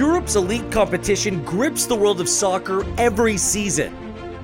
[0.00, 3.94] Europe's elite competition grips the world of soccer every season.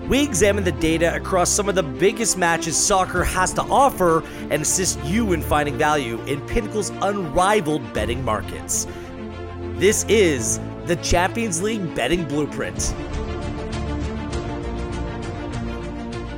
[0.07, 4.61] We examine the data across some of the biggest matches soccer has to offer and
[4.61, 8.87] assist you in finding value in Pinnacle's unrivaled betting markets.
[9.77, 12.95] This is the Champions League Betting Blueprint.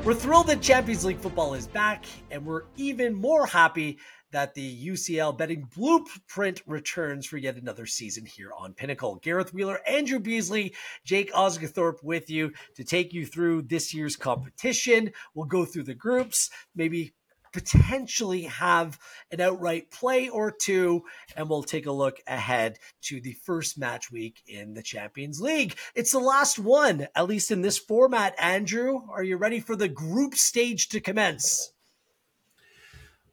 [0.04, 3.98] We're thrilled that Champions League football is back, and we're even more happy
[4.32, 9.16] that the UCL betting blueprint returns for yet another season here on Pinnacle.
[9.16, 15.12] Gareth Wheeler, Andrew Beasley, Jake Osgathorpe with you to take you through this year's competition.
[15.34, 17.14] We'll go through the groups, maybe
[17.52, 18.98] potentially have
[19.30, 21.02] an outright play or two,
[21.36, 25.76] and we'll take a look ahead to the first match week in the Champions League.
[25.94, 28.34] It's the last one, at least in this format.
[28.38, 31.72] Andrew, are you ready for the group stage to commence?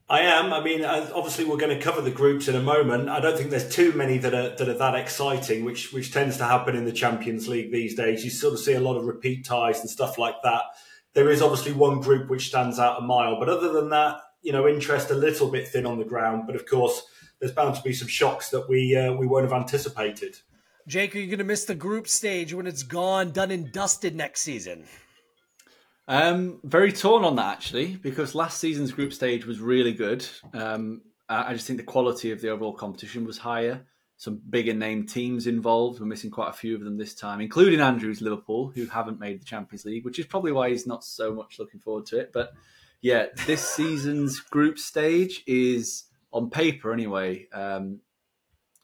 [0.08, 0.54] I am.
[0.54, 3.10] I mean, obviously, we're going to cover the groups in a moment.
[3.10, 6.38] I don't think there's too many that are that are that exciting, which which tends
[6.38, 8.24] to happen in the Champions League these days.
[8.24, 10.62] You sort of see a lot of repeat ties and stuff like that.
[11.14, 14.52] There is obviously one group which stands out a mile, but other than that, you
[14.52, 16.44] know, interest a little bit thin on the ground.
[16.46, 17.02] But of course,
[17.40, 20.38] there's bound to be some shocks that we uh, we won't have anticipated.
[20.88, 24.16] Jake, are you going to miss the group stage when it's gone, done and dusted
[24.16, 24.86] next season?
[26.08, 30.26] Um, very torn on that actually, because last season's group stage was really good.
[30.54, 33.86] Um, I just think the quality of the overall competition was higher.
[34.18, 36.00] Some bigger name teams involved.
[36.00, 39.42] We're missing quite a few of them this time, including Andrew's Liverpool, who haven't made
[39.42, 42.32] the Champions League, which is probably why he's not so much looking forward to it.
[42.32, 42.54] But
[43.02, 47.48] yeah, this season's group stage is on paper anyway.
[47.52, 48.02] Um,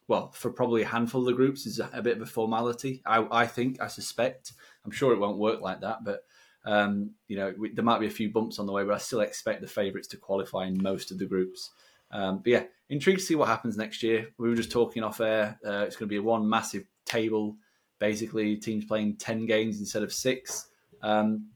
[0.08, 3.02] well, for probably a handful of the groups, is a, bit of a formality.
[3.06, 4.52] I, I think, I suspect.
[4.84, 6.24] I'm sure it won't work like that, but
[6.66, 9.00] um, you know, we, there might be a few bumps on the way, but I
[9.00, 11.72] still expect the favourites to qualify in most of the groups.
[12.12, 14.28] Um, but yeah, intrigued to see what happens next year.
[14.38, 15.60] We were just talking off air.
[15.66, 17.56] Uh, it's going to be one massive table,
[18.00, 20.68] basically teams playing ten games instead of six.
[21.02, 21.48] Um,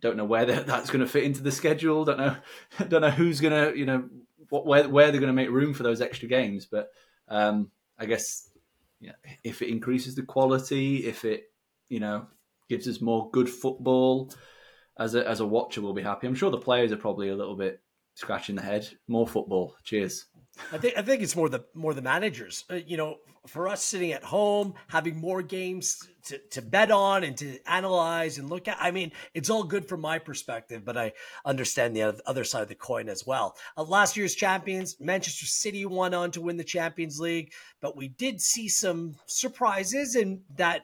[0.00, 2.04] don't know where that's going to fit into the schedule.
[2.04, 2.36] Don't know.
[2.88, 4.08] Don't know who's going to, you know,
[4.50, 6.66] what, where where they're going to make room for those extra games.
[6.66, 6.90] But
[7.28, 8.48] um, I guess
[9.00, 11.44] yeah, if it increases the quality, if it
[11.88, 12.26] you know
[12.68, 14.30] gives us more good football,
[14.98, 16.26] as a as a watcher will be happy.
[16.26, 17.80] I'm sure the players are probably a little bit
[18.14, 18.88] scratching the head.
[19.08, 19.74] More football.
[19.84, 20.26] Cheers.
[20.72, 22.64] I think I think it's more the more the managers.
[22.70, 23.16] Uh, you know,
[23.46, 28.38] for us sitting at home, having more games to, to bet on and to analyze
[28.38, 28.78] and look at.
[28.80, 31.12] I mean, it's all good from my perspective, but I
[31.44, 33.56] understand the other side of the coin as well.
[33.76, 38.08] Uh, last year's champions, Manchester City won on to win the Champions League, but we
[38.08, 40.82] did see some surprises and that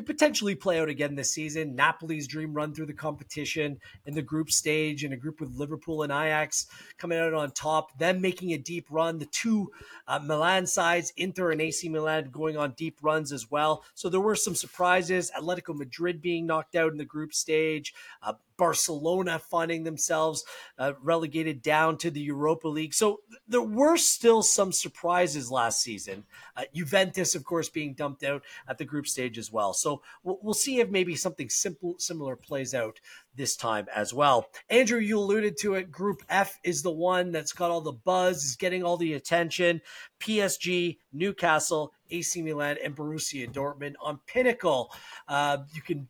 [0.00, 1.76] could potentially play out again this season.
[1.76, 6.02] Napoli's dream run through the competition in the group stage in a group with Liverpool
[6.02, 9.18] and Ajax coming out on top, them making a deep run.
[9.18, 9.70] The two
[10.08, 13.84] uh, Milan sides, Inter and AC Milan, going on deep runs as well.
[13.94, 15.30] So there were some surprises.
[15.38, 20.44] Atletico Madrid being knocked out in the group stage, uh, Barcelona finding themselves
[20.78, 22.92] uh, relegated down to the Europa League.
[22.92, 26.24] So there were still some surprises last season.
[26.54, 29.72] Uh, Juventus, of course, being dumped out at the group stage as well.
[29.72, 33.00] So we'll, we'll see if maybe something simple similar plays out
[33.34, 34.46] this time as well.
[34.68, 35.90] Andrew, you alluded to it.
[35.90, 39.80] Group F is the one that's got all the buzz, is getting all the attention.
[40.20, 44.92] PSG, Newcastle, AC Milan, and Borussia Dortmund on Pinnacle.
[45.26, 46.08] Uh, you can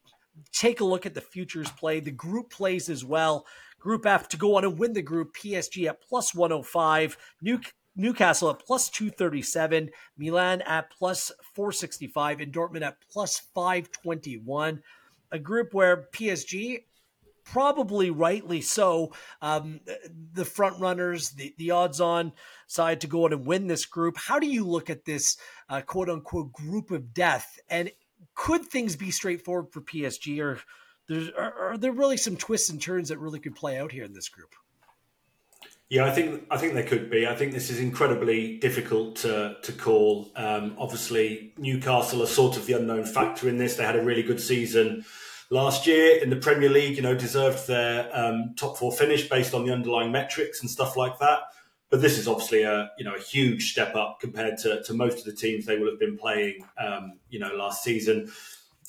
[0.53, 3.47] take a look at the futures play, the group plays as well.
[3.79, 7.61] Group F to go on and win the group, PSG at plus 105, New,
[7.97, 14.83] Newcastle at plus 237, Milan at plus 465, and Dortmund at plus 521.
[15.33, 16.85] A group where PSG,
[17.45, 19.13] probably rightly so,
[19.43, 19.81] um,
[20.33, 22.33] the front runners, the, the odds on
[22.67, 24.17] side to go on and win this group.
[24.17, 25.37] How do you look at this
[25.69, 27.59] uh, quote unquote group of death?
[27.69, 27.91] And
[28.35, 30.61] could things be straightforward for PSG, or
[31.39, 34.13] are, are there really some twists and turns that really could play out here in
[34.13, 34.55] this group?
[35.91, 37.27] Yeah, I think I think there could be.
[37.27, 40.31] I think this is incredibly difficult to to call.
[40.37, 43.75] Um, obviously, Newcastle are sort of the unknown factor in this.
[43.75, 45.05] They had a really good season
[45.51, 46.95] last year in the Premier League.
[46.95, 50.97] You know, deserved their um, top four finish based on the underlying metrics and stuff
[50.97, 51.41] like that.
[51.91, 55.19] But this is obviously a you know a huge step up compared to, to most
[55.19, 58.31] of the teams they will have been playing um, you know last season.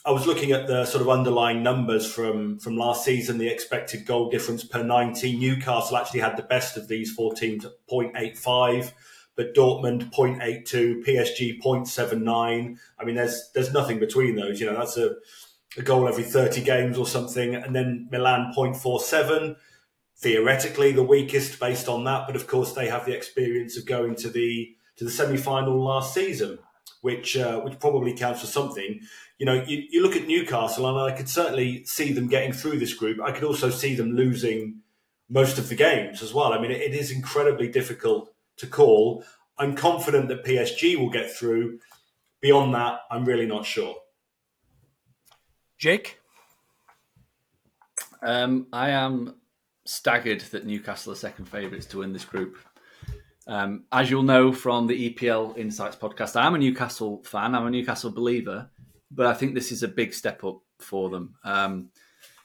[0.03, 4.05] I was looking at the sort of underlying numbers from from last season, the expected
[4.05, 5.37] goal difference per 90.
[5.37, 8.93] Newcastle actually had the best of these four teams at 0.85,
[9.35, 12.77] but Dortmund 0.82, PSG 0.79.
[12.99, 14.59] I mean, there's there's nothing between those.
[14.59, 15.15] You know, that's a,
[15.77, 17.53] a goal every 30 games or something.
[17.53, 19.55] And then Milan 0.47
[20.21, 24.15] theoretically the weakest based on that, but of course they have the experience of going
[24.15, 26.59] to the to the semi final last season.
[27.01, 29.01] which uh, which probably counts for something.
[29.39, 32.77] You know, you, you look at Newcastle, and I could certainly see them getting through
[32.77, 33.19] this group.
[33.19, 34.81] I could also see them losing
[35.27, 36.53] most of the games as well.
[36.53, 39.23] I mean, it, it is incredibly difficult to call.
[39.57, 41.79] I'm confident that PSG will get through.
[42.39, 43.95] Beyond that, I'm really not sure.
[45.77, 46.19] Jake?
[48.21, 49.40] Um, I am
[49.85, 52.57] staggered that Newcastle are second favourites to win this group.
[53.47, 57.55] Um, as you'll know from the EPL Insights podcast, I'm a Newcastle fan.
[57.55, 58.69] I'm a Newcastle believer,
[59.09, 61.35] but I think this is a big step up for them.
[61.43, 61.89] Um,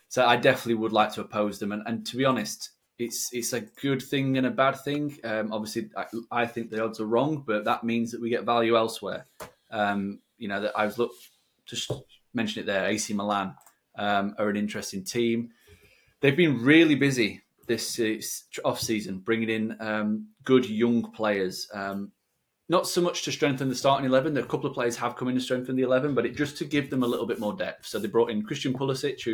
[0.08, 1.72] so I definitely would like to oppose them.
[1.72, 5.18] And, and, to be honest, it's it's a good thing and a bad thing.
[5.22, 8.44] Um, obviously, I, I, think the odds are wrong, but that means that we get
[8.44, 9.26] value elsewhere.
[9.70, 11.12] Um, you know, that I was look
[11.66, 11.92] just
[12.32, 12.86] mention it there.
[12.86, 13.54] AC Milan
[13.98, 15.50] um, are an interesting team.
[16.20, 18.00] They've been really busy this
[18.64, 21.68] off season, bringing in um, good young players.
[21.74, 22.12] Um,
[22.68, 24.36] not so much to strengthen the starting eleven.
[24.36, 26.64] A couple of players have come in to strengthen the eleven, but it just to
[26.64, 27.86] give them a little bit more depth.
[27.86, 29.30] So they brought in Christian Pulisic, who,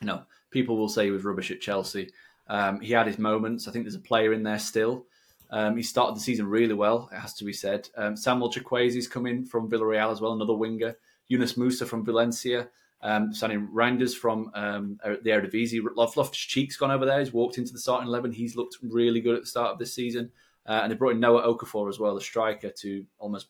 [0.00, 2.10] you know, people will say he was rubbish at Chelsea.
[2.48, 3.66] Um, he had his moments.
[3.66, 5.06] I think there's a player in there still.
[5.50, 7.88] Um, he started the season really well, it has to be said.
[7.96, 10.96] Um, Samuel Chukwueze's come in from Villarreal as well, another winger.
[11.28, 12.68] Yunus Musah from Valencia.
[13.02, 15.80] Um, signing Reijnders from um, the Eredivisie.
[15.94, 17.20] Loftus Cheek's gone over there.
[17.20, 18.32] He's walked into the starting eleven.
[18.32, 20.30] He's looked really good at the start of this season,
[20.66, 23.48] uh, and they brought in Noah Okafor as well, the striker, to almost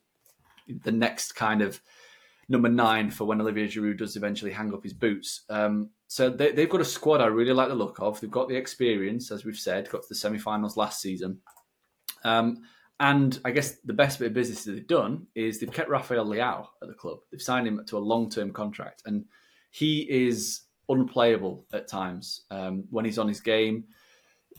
[0.83, 1.81] the next kind of
[2.49, 5.43] number nine for when Olivier Giroud does eventually hang up his boots.
[5.49, 8.21] Um, so they, have got a squad I really like the look of.
[8.21, 11.39] They've got the experience, as we've said, got to the semi-finals last season.
[12.25, 12.63] Um,
[13.01, 16.27] and I guess the best bit of business that they've done is they've kept Rafael
[16.27, 17.19] Leao at the club.
[17.31, 19.25] They've signed him to a long term contract, and
[19.71, 23.85] he is unplayable at times um, when he's on his game.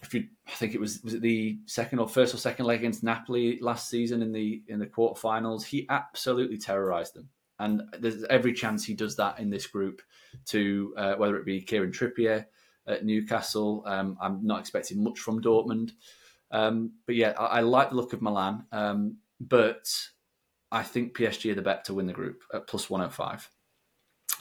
[0.03, 2.79] If you, I think it was was it the second or first or second leg
[2.79, 5.63] against Napoli last season in the in the quarterfinals.
[5.63, 10.03] He absolutely terrorised them, and there's every chance he does that in this group.
[10.47, 12.45] To uh, whether it be Kieran Trippier
[12.85, 15.93] at Newcastle, um, I'm not expecting much from Dortmund.
[16.51, 19.89] Um, but yeah, I, I, like the look of Milan, um, but
[20.71, 23.49] I think PSG are the bet to win the group at plus 105.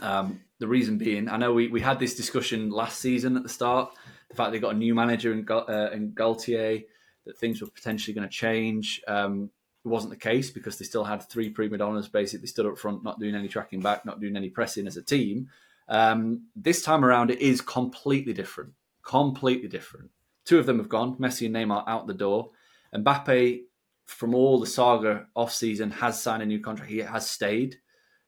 [0.01, 3.49] Um, the reason being, I know we, we had this discussion last season at the
[3.49, 3.93] start,
[4.29, 6.85] the fact they got a new manager in, uh, in Galtier,
[7.25, 9.03] that things were potentially going to change.
[9.09, 9.51] Um,
[9.85, 13.05] it wasn't the case because they still had three prima donnas basically stood up front,
[13.05, 15.49] not doing any tracking back, not doing any pressing as a team.
[15.89, 18.73] Um, this time around, it is completely different.
[19.03, 20.11] Completely different.
[20.47, 21.17] Two of them have gone.
[21.17, 22.53] Messi and Neymar out the door.
[22.95, 23.63] Mbappe,
[24.07, 26.91] from all the saga off season, has signed a new contract.
[26.91, 27.77] He has stayed.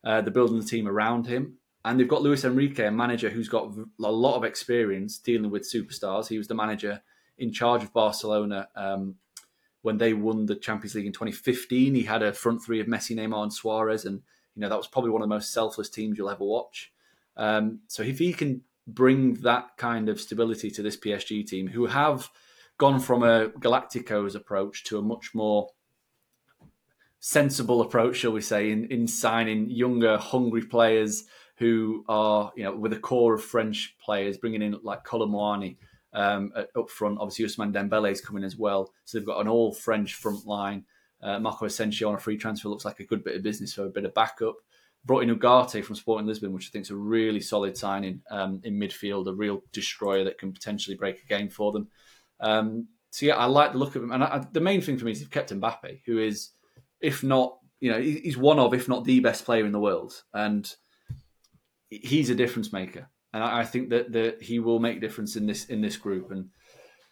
[0.01, 1.57] Uh, building the team around him.
[1.83, 5.69] And they've got Luis Enrique, a manager who's got a lot of experience dealing with
[5.69, 6.29] superstars.
[6.29, 7.01] He was the manager
[7.37, 9.15] in charge of Barcelona um,
[9.81, 11.95] when they won the Champions League in 2015.
[11.95, 14.21] He had a front three of Messi, Neymar, and Suarez, and
[14.55, 16.93] you know that was probably one of the most selfless teams you'll ever watch.
[17.35, 18.61] Um, so if he can
[18.93, 22.29] bring that kind of stability to this PSG team, who have
[22.77, 25.69] gone from a Galacticos approach to a much more
[27.19, 31.25] sensible approach, shall we say, in, in signing younger, hungry players
[31.57, 35.75] who are, you know, with a core of French players, bringing in like Kolo Muani
[36.13, 37.17] um, up front.
[37.19, 38.93] Obviously, Ousmane Dembele is coming as well.
[39.03, 40.85] So they've got an all French front line.
[41.21, 43.85] Uh, Marco Asensio on a free transfer looks like a good bit of business for
[43.85, 44.55] a bit of backup
[45.05, 48.61] brought in Ugarte from Sporting Lisbon, which I think is a really solid signing um,
[48.63, 51.87] in midfield, a real destroyer that can potentially break a game for them.
[52.39, 55.05] Um, so yeah, I like the look of him, and I, the main thing for
[55.05, 56.51] me is they've kept Mbappe, who is,
[57.01, 60.21] if not, you know, he's one of, if not the best player in the world,
[60.33, 60.71] and
[61.89, 65.35] he's a difference maker, and I, I think that that he will make a difference
[65.35, 66.49] in this in this group, and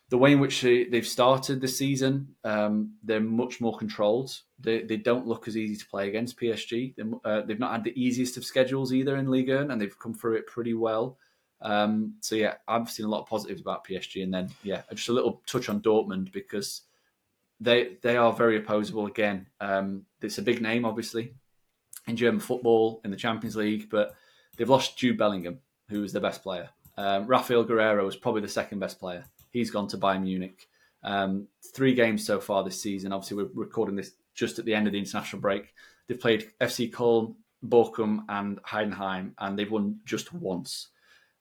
[0.09, 4.39] the way in which they, have started the season, um, they're much more controlled.
[4.59, 6.93] They, they don't look as easy to play against PSG.
[7.25, 10.13] Uh, they've not had the easiest of schedules either in Ligue 1, and they've come
[10.13, 11.17] through it pretty well.
[11.61, 15.09] Um, so yeah, I've seen a lot of positives about PSG, and then yeah, just
[15.09, 16.83] a little touch on Dortmund because
[17.59, 19.47] they they are very opposable again.
[19.59, 21.33] Um, it's a big name, obviously,
[22.07, 24.15] in German football in the Champions League, but
[24.55, 25.59] they've lost Jude Bellingham,
[25.89, 26.69] who was their best player.
[26.95, 29.25] Um, Raphaël Guerreiro was probably the second best player.
[29.57, 30.67] He's gone to Bayern Munich.
[31.03, 33.13] Um, three games so far this season.
[33.13, 35.73] Obviously, we're recording this just at the end of the international break.
[36.07, 37.35] They've played FC Köln,
[37.65, 40.89] Bochum, and Heidenheim, and they've won just once.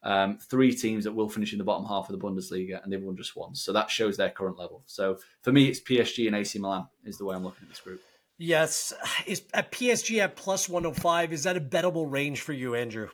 [0.02, 3.02] Um, three teams that will finish in the bottom half of the Bundesliga, and they've
[3.02, 3.60] won just once.
[3.60, 4.82] So that shows their current level.
[4.86, 7.80] So for me, it's PSG and AC Milan is the way I'm looking at this
[7.80, 8.00] group.
[8.38, 8.92] Yes,
[9.26, 11.32] is at PSG at plus 105.
[11.32, 13.08] Is that a bettable range for you, Andrew?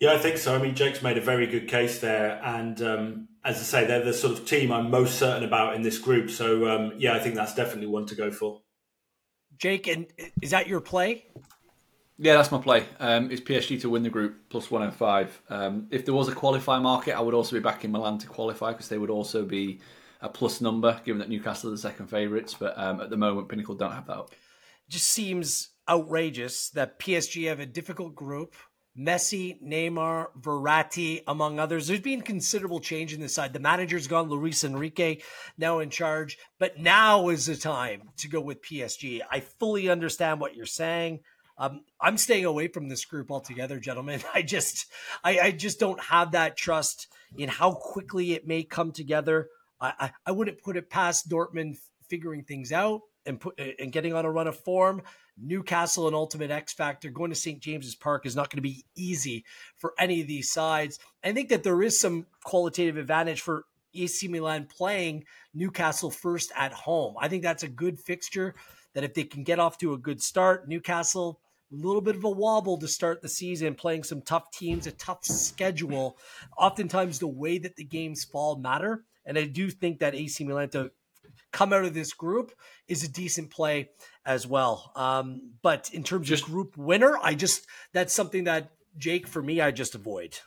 [0.00, 0.54] Yeah, I think so.
[0.54, 4.02] I mean, Jake's made a very good case there, and um, as I say, they're
[4.02, 6.30] the sort of team I'm most certain about in this group.
[6.30, 8.62] So um, yeah, I think that's definitely one to go for.
[9.58, 10.06] Jake, and
[10.40, 11.26] is that your play?
[12.16, 12.84] Yeah, that's my play.
[12.98, 15.42] Um, it's PSG to win the group plus 105.
[15.50, 18.72] Um, if there was a qualify market, I would also be backing Milan to qualify
[18.72, 19.80] because they would also be
[20.22, 22.54] a plus number, given that Newcastle are the second favourites.
[22.54, 24.16] But um, at the moment, Pinnacle don't have that.
[24.16, 24.34] Up.
[24.88, 28.54] Just seems outrageous that PSG have a difficult group.
[29.00, 31.86] Messi, Neymar, Verratti, among others.
[31.86, 33.54] There's been considerable change in this side.
[33.54, 35.18] The manager's gone, Luis Enrique
[35.56, 39.20] now in charge, but now is the time to go with PSG.
[39.30, 41.20] I fully understand what you're saying.
[41.56, 44.20] Um, I'm staying away from this group altogether, gentlemen.
[44.34, 44.86] I just,
[45.24, 49.48] I, I, just don't have that trust in how quickly it may come together.
[49.80, 51.76] I, I, I wouldn't put it past Dortmund
[52.08, 55.02] figuring things out and put and getting on a run of form.
[55.42, 58.84] Newcastle and ultimate X factor going to St James's Park is not going to be
[58.96, 59.44] easy
[59.78, 60.98] for any of these sides.
[61.24, 66.72] I think that there is some qualitative advantage for AC Milan playing Newcastle first at
[66.72, 67.14] home.
[67.20, 68.54] I think that's a good fixture.
[68.94, 71.40] That if they can get off to a good start, Newcastle
[71.72, 74.92] a little bit of a wobble to start the season, playing some tough teams, a
[74.92, 76.18] tough schedule.
[76.58, 79.04] Oftentimes, the way that the games fall matter.
[79.24, 80.90] And I do think that AC Milan to
[81.52, 82.52] come out of this group
[82.88, 83.90] is a decent play
[84.24, 84.92] as well.
[84.94, 89.42] Um, but in terms just, of group winner, I just that's something that Jake for
[89.42, 90.38] me I just avoid.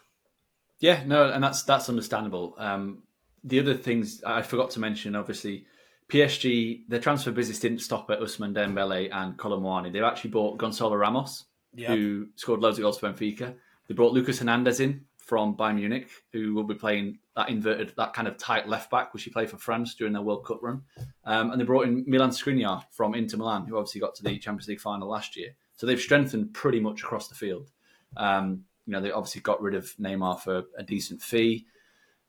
[0.80, 2.56] Yeah, no, and that's that's understandable.
[2.58, 3.04] Um,
[3.44, 5.66] the other things I forgot to mention, obviously,
[6.10, 9.92] PSG, their transfer business didn't stop at Ousmane Dembele and Kolo Muani.
[9.92, 11.90] They've actually bought Gonzalo Ramos, yep.
[11.90, 13.56] who scored loads of goals for Benfica.
[13.88, 18.14] They brought Lucas Hernandez in from Bayern Munich, who will be playing that inverted, that
[18.14, 20.84] kind of tight left back, which he played for France during their World Cup run.
[21.26, 24.38] Um, and they brought in Milan Skriniar from Inter Milan, who obviously got to the
[24.38, 25.56] Champions League final last year.
[25.76, 27.72] So they've strengthened pretty much across the field.
[28.16, 31.66] Um, you know, they obviously got rid of Neymar for a decent fee.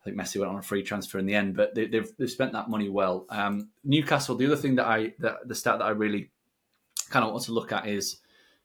[0.00, 2.30] I think Messi went on a free transfer in the end, but they, have they've,
[2.30, 3.26] spent that money well.
[3.28, 4.34] Um, Newcastle.
[4.34, 6.30] The other thing that I that, the stat that I really
[7.10, 8.16] kind of want to look at is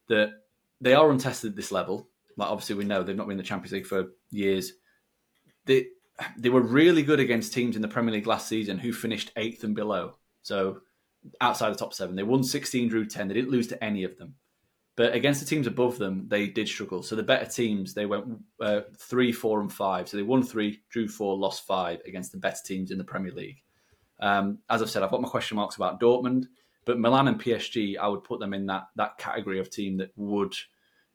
[0.07, 0.29] that
[0.79, 2.07] they are untested at this level.
[2.39, 4.73] Like obviously we know they've not been in the Champions League for years.
[5.65, 5.87] They
[6.37, 9.63] they were really good against teams in the Premier League last season who finished eighth
[9.63, 10.15] and below.
[10.41, 10.81] So
[11.39, 13.27] outside the top seven, they won sixteen, drew ten.
[13.27, 14.35] They didn't lose to any of them.
[14.99, 17.03] But against the teams above them, they did struggle.
[17.03, 18.25] So the better teams, they went
[18.59, 20.09] uh, three, four, and five.
[20.09, 23.31] So they won three, drew four, lost five against the better teams in the Premier
[23.31, 23.61] League.
[24.19, 26.47] Um, as I've said, I've got my question marks about Dortmund,
[26.83, 30.11] but Milan and PSG, I would put them in that that category of team that
[30.17, 30.53] would,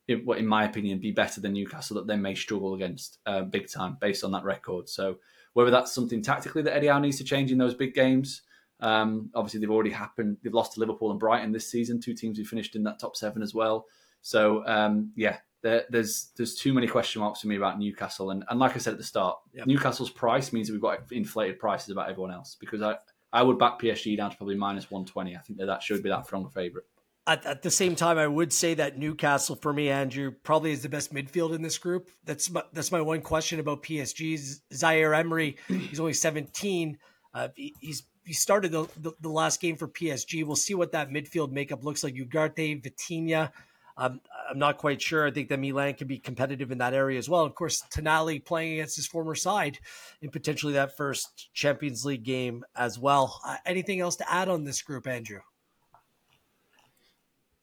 [0.09, 3.71] in, in my opinion, be better than Newcastle that they may struggle against uh, big
[3.71, 4.89] time based on that record.
[4.89, 5.19] So
[5.55, 8.43] whether that's something tactically that Eddie Howe needs to change in those big games,
[8.81, 10.37] um, obviously, they've already happened.
[10.43, 13.17] They've lost to Liverpool and Brighton this season, two teams who finished in that top
[13.17, 13.87] seven as well.
[14.21, 18.31] So um, yeah, there, there's there's too many question marks for me about Newcastle.
[18.31, 19.67] And, and like I said at the start, yep.
[19.67, 22.97] Newcastle's price means that we've got inflated prices about everyone else because I,
[23.33, 25.37] I would back PSG down to probably minus 120.
[25.37, 26.87] I think that that should be that strong favourite.
[27.27, 30.83] At, at, the same time, I would say that Newcastle, for me, Andrew, probably is
[30.83, 32.11] the best midfield in this group.
[32.25, 35.57] That's my, that's my one question about PSG's Zaire Emery.
[35.67, 36.99] He's only 17.
[37.33, 40.45] Uh, he's he started the, the, the, last game for PSG.
[40.47, 42.15] We'll see what that midfield makeup looks like.
[42.15, 43.53] Ugarte, Vitinha.
[43.97, 45.27] Um, I'm not quite sure.
[45.27, 47.45] I think that Milan can be competitive in that area as well.
[47.45, 49.79] Of course, Tonali playing against his former side
[50.21, 53.41] in potentially that first Champions League game as well.
[53.47, 55.41] Uh, anything else to add on this group, Andrew?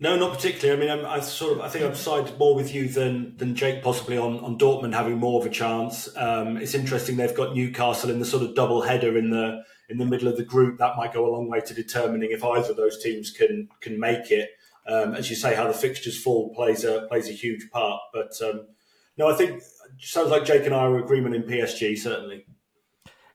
[0.02, 0.76] No, not particularly.
[0.76, 3.54] I mean, I'm, I sort of, I think I've sided more with you than than
[3.54, 6.10] Jake possibly on, on Dortmund having more of a chance.
[6.18, 10.00] Um, it's interesting they've got Newcastle in the sort of double header in the in
[10.00, 10.80] the middle of the group.
[10.80, 14.00] That might go a long way to determining if either of those teams can can
[14.00, 14.50] make it.
[14.88, 18.02] Um, as you say, how the fixtures fall plays a plays a huge part.
[18.12, 18.70] But um,
[19.18, 19.64] no, I think it
[20.00, 22.48] sounds like Jake and I are agreement in PSG certainly.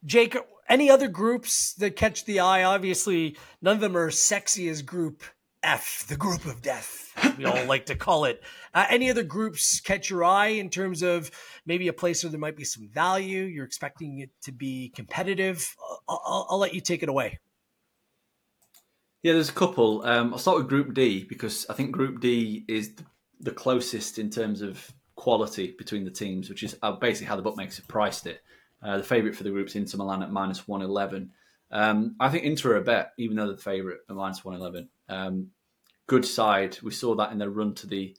[0.04, 0.36] Jake,
[0.68, 2.64] any other groups that catch the eye?
[2.64, 5.22] Obviously, none of them are sexy as Group
[5.66, 7.12] F, the group of death.
[7.36, 8.42] We all like to call it.
[8.72, 11.30] Uh, any other groups catch your eye in terms of
[11.66, 13.42] maybe a place where there might be some value?
[13.42, 15.74] You're expecting it to be competitive.
[16.08, 17.40] I'll, I'll, I'll let you take it away.
[19.22, 20.06] Yeah, there's a couple.
[20.06, 22.92] Um, I'll start with Group D because I think Group D is
[23.40, 27.42] the closest in terms of quality between the teams, which is uh, basically how the
[27.42, 28.40] bookmakers have priced it.
[28.82, 31.32] Uh, the favourite for the group's Inter Milan at minus 111.
[31.72, 34.88] Um, I think Inter are a bet, even though they're the favourite at minus 111.
[35.08, 35.50] Um,
[36.06, 36.78] good side.
[36.82, 38.16] We saw that in their run to the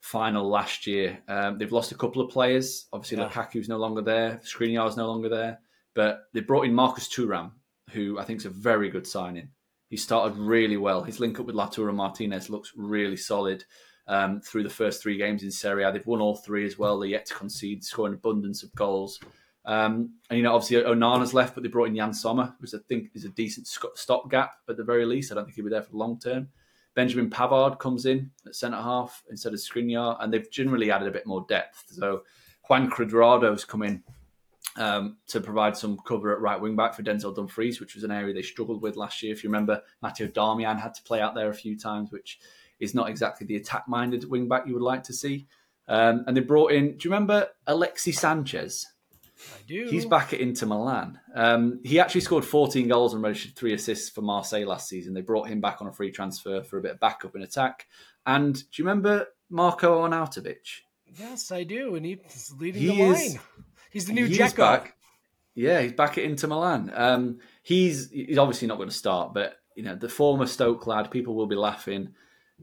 [0.00, 1.18] final last year.
[1.28, 2.86] Um, they've lost a couple of players.
[2.92, 3.28] Obviously, yeah.
[3.28, 4.40] Lukaku's no longer there.
[4.44, 5.60] Skriniar's no longer there.
[5.94, 7.52] But they brought in Marcus Thuram,
[7.90, 9.50] who I think is a very good signing.
[9.88, 11.02] He started really well.
[11.02, 13.64] His link up with Lautaro Martinez looks really solid
[14.06, 15.92] um, through the first three games in Serie A.
[15.92, 16.98] They've won all three as well.
[16.98, 19.18] They're yet to concede, scoring abundance of goals.
[19.64, 22.78] Um, and you know, obviously Onana's left, but they brought in Yann Sommer, which I
[22.88, 25.32] think is a decent stopgap at the very least.
[25.32, 26.48] I don't think he'll be there for the long term.
[27.00, 31.10] Benjamin Pavard comes in at centre half instead of Skriniar, and they've generally added a
[31.10, 31.86] bit more depth.
[31.88, 32.24] So
[32.68, 34.02] Juan Cuadrado's come in
[34.76, 38.10] um, to provide some cover at right wing back for Denzel Dumfries, which was an
[38.10, 39.32] area they struggled with last year.
[39.32, 42.38] If you remember, Matteo Darmian had to play out there a few times, which
[42.80, 45.46] is not exactly the attack minded wing back you would like to see.
[45.88, 48.86] Um, and they brought in, do you remember Alexi Sanchez?
[49.54, 49.86] I do.
[49.88, 51.18] He's back at Inter Milan.
[51.34, 55.14] Um, he actually scored 14 goals and registered three assists for Marseille last season.
[55.14, 57.86] They brought him back on a free transfer for a bit of backup in attack.
[58.26, 60.82] And do you remember Marco Arnautovic?
[61.18, 61.94] Yes, I do.
[61.96, 63.40] And he's leading he the is, line.
[63.90, 64.56] He's the new Dzeko.
[64.56, 64.96] Back.
[65.54, 66.92] Yeah, he's back at Inter Milan.
[66.94, 71.10] Um, he's he's obviously not going to start, but you know the former Stoke lad,
[71.10, 72.14] people will be laughing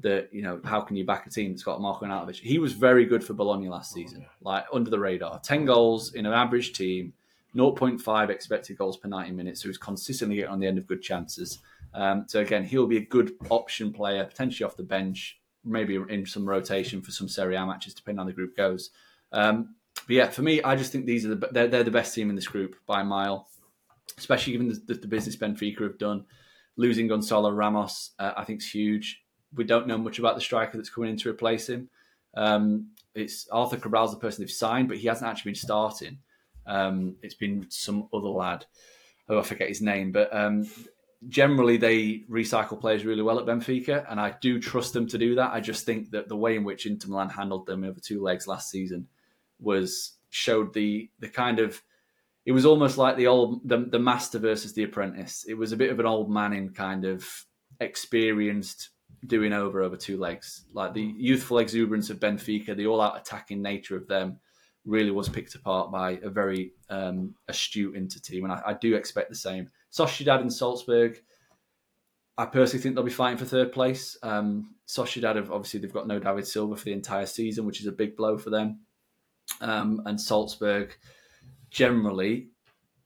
[0.01, 2.36] that you know how can you back a team that's got Marco Arnautovic?
[2.36, 4.30] He was very good for Bologna last season, oh, yeah.
[4.42, 5.39] like under the radar.
[5.39, 7.13] Ten goals in an average team,
[7.56, 11.01] 0.5 expected goals per 90 minutes, so he's consistently getting on the end of good
[11.01, 11.60] chances.
[11.94, 16.25] Um, so again, he'll be a good option player, potentially off the bench, maybe in
[16.25, 18.92] some rotation for some Serie A matches, depending on the group goes.
[19.32, 19.75] Um,
[20.06, 22.30] but yeah, for me, I just think these are the they're, they're the best team
[22.30, 23.50] in this group by a mile,
[24.18, 26.25] especially given the, the, the business Benfica have done.
[26.75, 29.24] Losing Gonzalo Ramos, uh, I think, is huge.
[29.54, 31.89] We don't know much about the striker that's coming in to replace him.
[32.36, 36.20] Um, it's Arthur Cabral's the person they've signed, but he hasn't actually been starting.
[36.66, 38.66] Um, it's been some other lad.
[39.30, 40.68] Oh, I forget his name, but um,
[41.27, 45.36] generally they recycle players really well at Benfica, and I do trust them to do
[45.36, 45.51] that.
[45.54, 48.48] I just think that the way in which Inter Milan handled them over two legs
[48.48, 49.08] last season
[49.60, 51.82] was showed the the kind of
[52.46, 55.46] it was almost like the old the, the master versus the apprentice.
[55.48, 57.27] It was a bit of an old man in kind of
[57.80, 58.89] experienced
[59.26, 60.66] doing over over two legs.
[60.74, 64.40] Like the youthful exuberance of Benfica, the all out attacking nature of them
[64.86, 68.46] really was picked apart by a very um, astute Inter team.
[68.46, 69.70] And I, I, do expect the same.
[69.92, 71.22] Sociedad and Salzburg,
[72.38, 74.18] I personally think they'll be fighting for third place.
[74.24, 77.88] Um, Sociedad have obviously they've got no David Silva for the entire season, which is
[77.88, 78.80] a big blow for them.
[79.60, 80.96] Um, and Salzburg
[81.70, 82.48] generally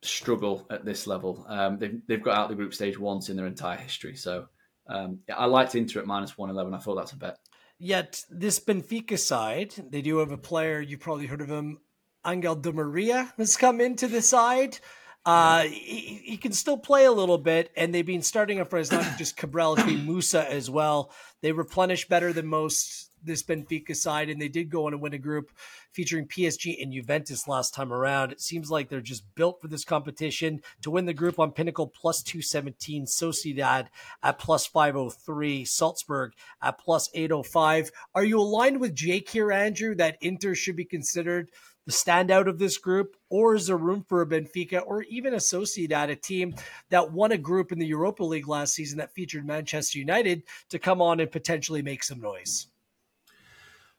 [0.04, 1.46] struggle at this level.
[1.48, 4.16] Um, they've, they've got out the group stage once in their entire history.
[4.16, 4.48] So
[4.92, 6.74] um, I liked Inter at minus 111.
[6.74, 7.38] I thought that's a bet.
[7.80, 11.80] Yet this Benfica side, they do have a player, you've probably heard of him,
[12.26, 14.78] Angel Di Maria has come into the side.
[15.26, 18.78] Uh, he, he, can still play a little bit, and they've been starting up for
[18.78, 21.12] his not just Cabral, it's been Musa as well.
[21.42, 25.14] They replenish better than most this Benfica side, and they did go on and win
[25.14, 25.52] a group
[25.92, 28.32] featuring PSG and Juventus last time around.
[28.32, 31.88] It seems like they're just built for this competition to win the group on Pinnacle
[31.88, 33.88] plus 217, Sociedad
[34.24, 37.92] at plus 503, Salzburg at plus 805.
[38.16, 41.52] Are you aligned with Jake here, Andrew, that Inter should be considered
[41.86, 45.38] the standout of this group, or is there room for a Benfica or even a
[45.38, 46.56] Sociedad, a team
[46.90, 50.80] that won a group in the Europa League last season that featured Manchester United, to
[50.80, 52.68] come on and potentially make some noise?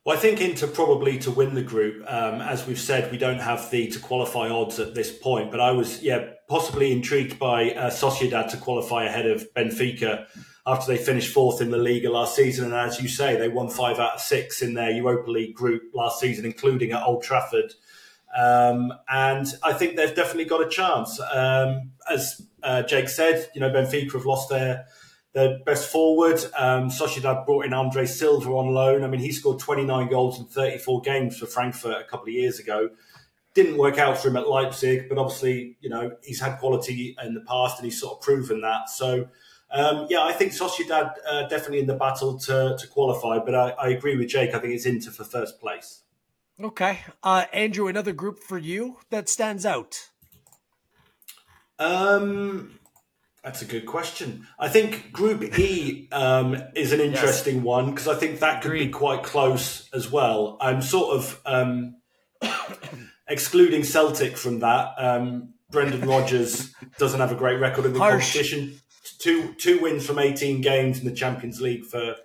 [0.04, 2.04] Well, I think Inter probably to win the group.
[2.10, 5.60] Um, as we've said, we don't have the to qualify odds at this point, but
[5.60, 10.26] I was, yeah, possibly intrigued by uh, Sociedad to qualify ahead of Benfica
[10.66, 12.66] after they finished fourth in the Liga last season.
[12.66, 15.82] And as you say, they won five out of six in their Europa League group
[15.92, 17.74] last season, including at Old Trafford.
[18.36, 21.20] Um, and I think they've definitely got a chance.
[21.20, 24.86] Um, as uh, Jake said, you know, Benfica have lost their
[25.32, 26.38] their best forward.
[26.56, 29.02] Um, Sociedad brought in Andre Silva on loan.
[29.02, 32.58] I mean, he scored 29 goals in 34 games for Frankfurt a couple of years
[32.58, 32.90] ago.
[33.54, 37.34] Didn't work out for him at Leipzig, but obviously, you know, he's had quality in
[37.34, 38.90] the past and he's sort of proven that.
[38.90, 39.28] So,
[39.72, 43.70] um, yeah, I think Sociedad uh, definitely in the battle to, to qualify, but I,
[43.70, 44.54] I, agree with Jake.
[44.54, 46.02] I think it's Inter for first place.
[46.60, 47.00] Okay.
[47.22, 50.10] Uh, Andrew, another group for you that stands out?
[51.78, 52.78] Um,
[53.42, 54.46] that's a good question.
[54.58, 57.64] I think Group E um, is an interesting yes.
[57.64, 58.86] one because I think that could Agreed.
[58.86, 60.58] be quite close as well.
[60.60, 61.96] I'm sort of um,
[63.28, 64.94] excluding Celtic from that.
[64.98, 68.32] Um, Brendan Rodgers doesn't have a great record in the Harsh.
[68.32, 68.80] competition.
[69.18, 72.16] Two two wins from 18 games in the Champions League for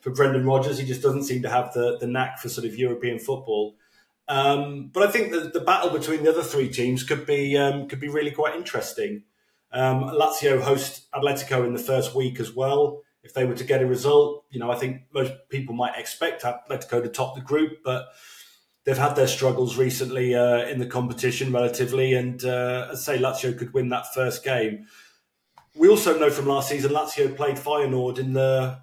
[0.00, 0.78] for Brendan Rodgers.
[0.78, 3.76] He just doesn't seem to have the the knack for sort of European football.
[4.26, 7.88] Um, but I think the, the battle between the other three teams could be um,
[7.88, 9.24] could be really quite interesting.
[9.72, 13.02] Um, Lazio host Atletico in the first week as well.
[13.22, 16.42] If they were to get a result, you know, I think most people might expect
[16.42, 18.06] Atletico to top the group, but
[18.84, 22.14] they've had their struggles recently uh, in the competition relatively.
[22.14, 24.86] And uh, as I say, Lazio could win that first game.
[25.76, 28.78] We also know from last season, Lazio played Feyenoord in the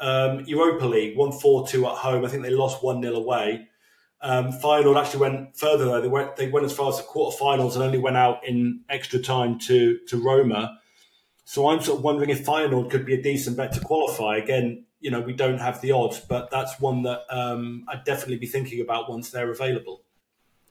[0.00, 2.24] um, Europa League, 1 4 2 at home.
[2.24, 3.68] I think they lost 1 0 away.
[4.20, 6.00] Um, Feyenoord actually went further though.
[6.00, 9.18] They went they went as far as the quarterfinals and only went out in extra
[9.18, 10.80] time to to Roma.
[11.44, 14.38] So I'm sort of wondering if Feyenoord could be a decent bet to qualify.
[14.38, 18.38] Again, you know, we don't have the odds, but that's one that um, I'd definitely
[18.38, 20.03] be thinking about once they're available.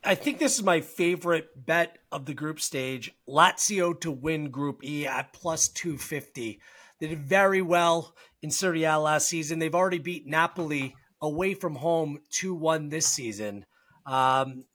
[0.05, 3.13] I think this is my favorite bet of the group stage.
[3.27, 6.59] Lazio to win Group E at plus 250.
[6.99, 9.59] They did very well in Serie A last season.
[9.59, 13.65] They've already beat Napoli away from home 2 1 this season.
[14.05, 14.65] Um,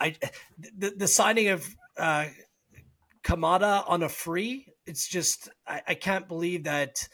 [0.00, 0.16] I
[0.78, 1.66] the, the signing of
[1.98, 2.26] uh,
[3.22, 7.08] Kamada on a free, it's just, I, I can't believe that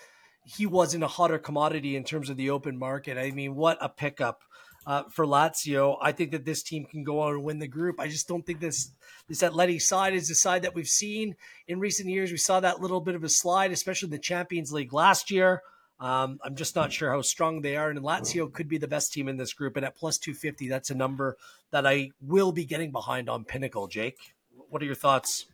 [0.45, 3.19] he wasn't a hotter commodity in terms of the open market.
[3.19, 4.43] I mean, what a pickup
[4.87, 5.97] uh, for Lazio.
[6.01, 8.01] I think that this team can go on and win the group.
[8.01, 8.91] I just don't think this
[9.29, 11.37] this Atleti side is the side that we've seen
[11.69, 12.31] in recent years.
[12.31, 15.63] We saw that little bit of a slide, especially in the Champions League last year.
[16.01, 19.13] Um, I'm just not sure how strong they are, and Lazio could be the best
[19.13, 19.77] team in this group.
[19.77, 21.37] And at plus 250, that's a number
[21.73, 23.87] that I will be getting behind on Pinnacle.
[23.87, 24.35] Jake,
[24.71, 25.47] what are your thoughts?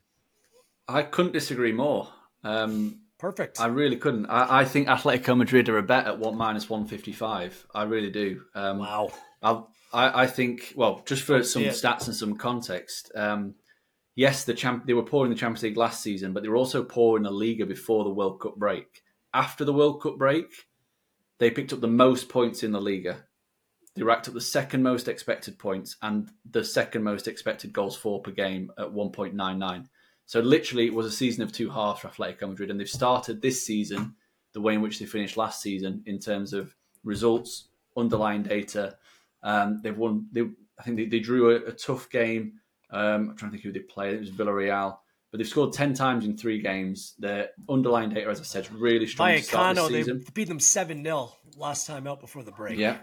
[0.88, 2.08] I couldn't disagree more.
[2.44, 3.60] Um, Perfect.
[3.60, 4.26] I really couldn't.
[4.26, 7.66] I, I, think Atletico Madrid are a bet at one minus one fifty five.
[7.74, 8.42] I really do.
[8.54, 9.10] Um, wow.
[9.42, 9.62] I,
[10.22, 13.10] I think well, just for some stats and some context.
[13.14, 13.54] Um,
[14.14, 16.56] yes, the champ they were poor in the Champions League last season, but they were
[16.56, 19.02] also poor in the Liga before the World Cup break.
[19.32, 20.46] After the World Cup break,
[21.38, 23.24] they picked up the most points in the Liga.
[23.94, 28.20] They racked up the second most expected points and the second most expected goals for
[28.20, 29.86] per game at 1.99.
[30.26, 33.40] So literally, it was a season of two halves for Atletico Madrid, and they've started
[33.40, 34.16] this season
[34.52, 38.96] the way in which they finished last season in terms of results, underlying data.
[39.42, 40.26] Um, they've won.
[40.32, 40.42] They,
[40.78, 42.54] I think they, they drew a, a, tough game.
[42.90, 44.14] Um, I'm trying to think who they played.
[44.14, 44.98] It was Villarreal,
[45.30, 47.14] but they've scored ten times in three games.
[47.18, 49.28] Their underlying data, as I said, is really strong.
[49.28, 52.78] Vallecano, they beat them seven 0 last time out before the break.
[52.78, 52.96] Yeah,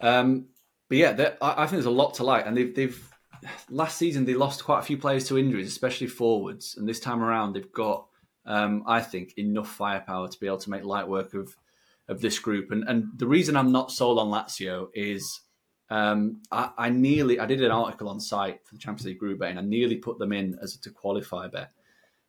[0.00, 0.46] um,
[0.88, 3.11] but yeah, I, I think there's a lot to like, and they've they've
[3.70, 7.22] last season they lost quite a few players to injuries, especially forwards, and this time
[7.22, 8.06] around they've got,
[8.46, 11.56] um, I think, enough firepower to be able to make light work of
[12.08, 12.70] of this group.
[12.70, 15.40] And and the reason I'm not sold on Lazio is
[15.90, 19.40] um, I, I, nearly I did an article on site for the Champions League group
[19.40, 21.70] bet, and I nearly put them in as a to qualify bet,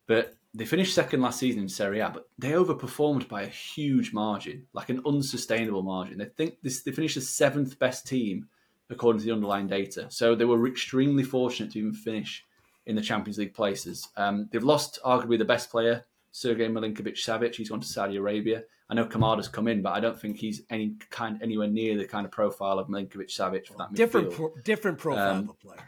[0.06, 4.13] but they finished second last season in Serie A, but they overperformed by a huge
[4.13, 6.17] margin, like an unsustainable margin.
[6.17, 8.47] They think this they finished the seventh best team
[8.89, 10.08] according to the underlying data.
[10.10, 12.46] So they were extremely fortunate to even finish
[12.86, 14.08] in the Champions League places.
[14.17, 17.56] Um, they've lost arguably the best player, Sergei Milinkovic Savic.
[17.56, 18.63] He's gone to Saudi Arabia.
[18.89, 22.06] I know Kamada's come in, but I don't think he's any kind anywhere near the
[22.06, 24.36] kind of profile of Milinkovic Savic for that different midfield.
[24.36, 25.80] Pro, different profile um, of player.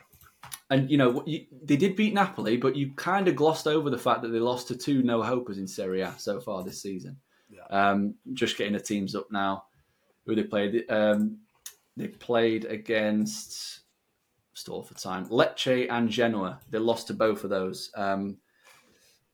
[0.69, 3.97] And you know you, they did beat Napoli, but you kind of glossed over the
[3.97, 7.17] fact that they lost to two no hopers in Serie A so far this season.
[7.49, 7.65] Yeah.
[7.69, 9.65] Um, just getting the teams up now.
[10.25, 10.85] Who they played?
[10.89, 11.39] Um,
[11.97, 13.81] they played against
[14.53, 16.59] stall for time Lecce and Genoa.
[16.69, 17.91] They lost to both of those.
[17.95, 18.37] Um,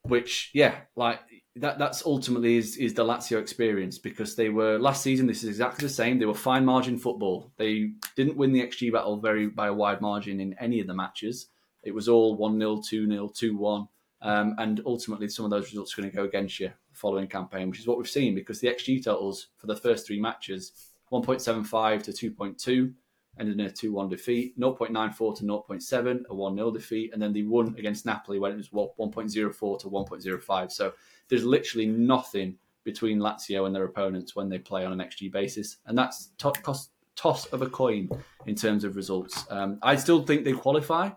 [0.04, 1.20] which, yeah, like
[1.56, 1.78] that.
[1.78, 5.26] That's ultimately is is the Lazio experience because they were last season.
[5.28, 6.18] This is exactly the same.
[6.18, 7.52] They were fine margin football.
[7.56, 10.94] They didn't win the XG battle very by a wide margin in any of the
[10.94, 11.46] matches.
[11.84, 13.86] It was all one 0 two 0 two one,
[14.22, 17.70] um, and ultimately some of those results are going to go against you following campaign,
[17.70, 20.72] which is what we've seen because the XG totals for the first three matches
[21.12, 22.92] 1.75 to 2.2,
[23.38, 27.32] ended in a 2 1 defeat, 0.94 to 0.7, a 1 0 defeat, and then
[27.32, 30.72] the won against Napoli when it was 1.04 to 1.05.
[30.72, 30.92] So
[31.28, 35.78] there's literally nothing between Lazio and their opponents when they play on an XG basis,
[35.86, 38.08] and that's to- toss, toss of a coin
[38.46, 39.46] in terms of results.
[39.50, 41.10] Um, I still think they qualify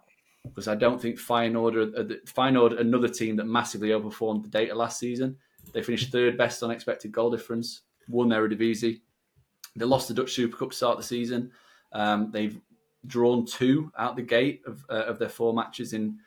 [0.44, 5.38] because I don't think uh, Feyenoord, another team that massively overperformed the data last season.
[5.74, 9.02] They finished third best on expected goal difference, won their Eredivisie,
[9.76, 11.52] they lost the Dutch Super Cup to start the season.
[11.92, 12.60] Um, they've
[13.06, 16.20] drawn two out the gate of, uh, of their four matches in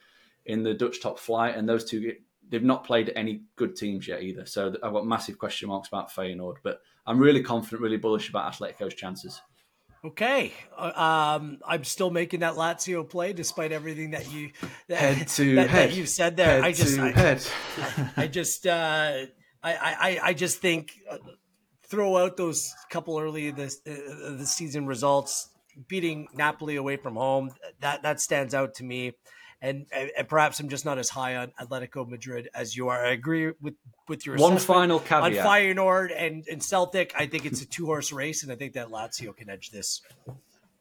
[0.47, 2.15] in the Dutch top flight, and those two
[2.49, 4.47] they've not played any good teams yet either.
[4.47, 8.53] So I've got massive question marks about Feyenoord, but I'm really confident, really bullish about
[8.53, 9.41] Atletico's chances.
[10.05, 14.51] Okay, uh, um, I'm still making that Lazio play despite everything that you
[14.87, 15.91] that, head to that, head.
[15.91, 16.63] that you said there.
[16.63, 17.47] Head I just, I, head.
[17.77, 19.13] I, I, just, uh,
[19.61, 21.19] I, I, I just think uh,
[21.89, 25.49] throw out those couple early this uh, the season results,
[25.89, 29.13] beating Napoli away from home, that that stands out to me.
[29.61, 33.05] And, and perhaps I'm just not as high on Atletico Madrid as you are.
[33.05, 33.75] I agree with
[34.07, 37.13] with your one final caveat on Feyenoord and, and Celtic.
[37.19, 40.01] I think it's a two horse race, and I think that Lazio can edge this.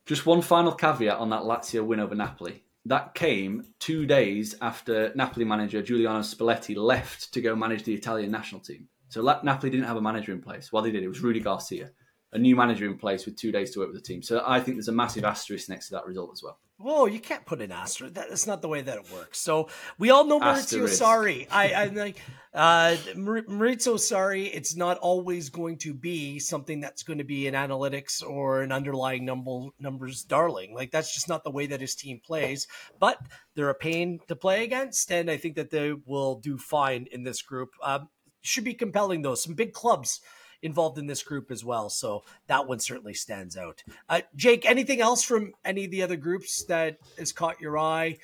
[0.05, 2.63] Just one final caveat on that Lazio win over Napoli.
[2.85, 8.31] That came two days after Napoli manager Luciano Spalletti left to go manage the Italian
[8.31, 8.87] national team.
[9.09, 10.71] So Napoli didn't have a manager in place.
[10.71, 11.03] Well, they did.
[11.03, 11.91] It was Rudi Garcia,
[12.33, 14.21] a new manager in place with two days to work with the team.
[14.21, 16.59] So I think there's a massive asterisk next to that result as well.
[16.79, 18.13] Whoa, you can't put an asterisk.
[18.13, 19.39] That's not the way that it works.
[19.39, 19.67] So
[19.97, 21.47] we all know Maurizio Sarri.
[21.49, 22.21] I, I like
[22.53, 24.51] uh, Maurizio Sarri.
[24.53, 28.71] It's not always going to be something that's going to be an analytics or an
[28.71, 30.75] underlying number numbers darling.
[30.75, 32.67] Like that's just not the way that his team plays.
[32.99, 33.17] But
[33.55, 37.23] they're a pain to play against, and I think that they will do fine in
[37.23, 37.69] this group.
[37.81, 38.09] Um,
[38.47, 39.35] should be compelling though.
[39.35, 40.21] Some big clubs
[40.61, 41.89] involved in this group as well.
[41.89, 43.83] So that one certainly stands out.
[44.09, 48.17] Uh, Jake, anything else from any of the other groups that has caught your eye?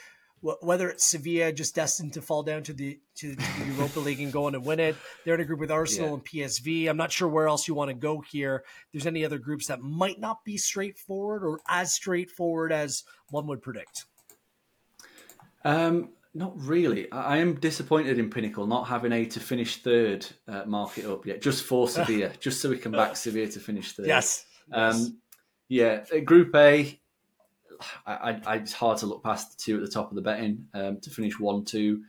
[0.61, 4.31] whether it's Sevilla just destined to fall down to the to the Europa League and
[4.31, 4.95] go on and win it.
[5.23, 6.13] They're in a group with Arsenal yeah.
[6.15, 6.89] and PSV.
[6.89, 8.65] I'm not sure where else you want to go here.
[8.91, 13.61] there's any other groups that might not be straightforward or as straightforward as one would
[13.61, 14.05] predict.
[15.63, 17.11] Um, not really.
[17.11, 21.25] I am disappointed in Pinnacle not having a to finish third uh, mark it up
[21.25, 24.07] yet, just for Sevilla, just so we can back Sevilla to finish third.
[24.07, 24.45] Yes.
[24.71, 24.97] Um,
[25.69, 26.05] yes.
[26.11, 26.99] Yeah, uh, Group A.
[28.05, 30.67] I, I, it's hard to look past the two at the top of the betting
[30.73, 32.03] um, to finish one, two.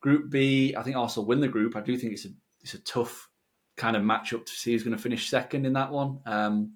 [0.00, 1.74] Group B, I think Arsenal win the group.
[1.74, 2.28] I do think it's a
[2.60, 3.28] it's a tough
[3.76, 6.20] kind of matchup to see who's going to finish second in that one.
[6.26, 6.72] Um,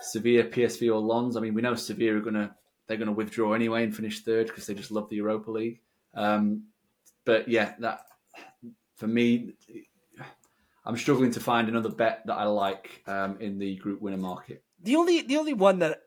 [0.00, 1.36] Sevilla, PSV, or Lens.
[1.36, 2.54] I mean, we know Sevilla are going to
[2.86, 5.80] they're going to withdraw anyway and finish third because they just love the Europa League.
[6.14, 6.64] Um,
[7.24, 8.00] but yeah, that
[8.96, 9.54] for me,
[10.84, 14.62] I'm struggling to find another bet that I like um, in the group winner market.
[14.82, 16.02] The only the only one that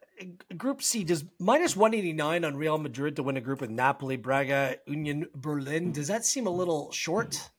[0.57, 4.77] Group C does minus 189 on Real Madrid to win a group with Napoli, Braga,
[4.85, 5.91] Union Berlin.
[5.91, 7.49] Does that seem a little short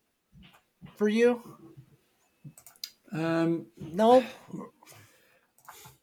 [0.97, 1.43] for you?
[3.13, 4.25] Um, no,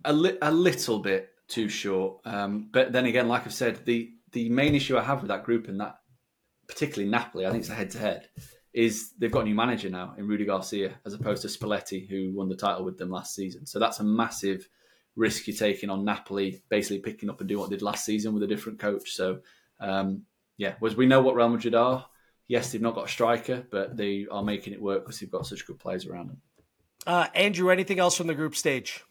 [0.06, 2.20] a, li- a little bit too short.
[2.26, 5.44] Um, but then again, like I've said, the the main issue I have with that
[5.44, 5.99] group and that
[6.70, 8.30] particularly Napoli, I think it's a head to head,
[8.74, 12.32] is they've got a new manager now in Rudi Garcia as opposed to Spalletti, who
[12.34, 13.66] won the title with them last season.
[13.66, 14.70] So that's a massive
[15.16, 18.34] risk you're taking on Napoli, basically picking up and doing what they did last season
[18.34, 19.12] with a different coach.
[19.12, 19.40] So,
[19.80, 20.24] um,
[20.58, 22.06] yeah, was we know what Real Madrid are.
[22.48, 25.46] Yes, they've not got a striker, but they are making it work because they've got
[25.48, 26.42] such good players around them.
[27.08, 29.04] Uh, Andrew, anything else from the group stage?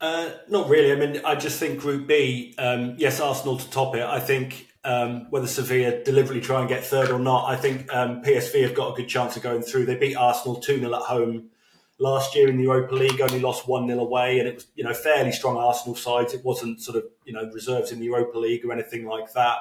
[0.00, 0.90] Uh, not really.
[0.90, 4.02] I mean, I just think Group B, um, yes, Arsenal to top it.
[4.02, 8.22] I think um, whether Sevilla deliberately try and get third or not, I think um,
[8.22, 9.86] PSV have got a good chance of going through.
[9.86, 11.50] They beat Arsenal 2 0 at home
[11.98, 14.84] last year in the Europa League, only lost 1 0 away, and it was you
[14.84, 16.34] know fairly strong Arsenal sides.
[16.34, 19.58] It wasn't sort of you know reserves in the Europa League or anything like that.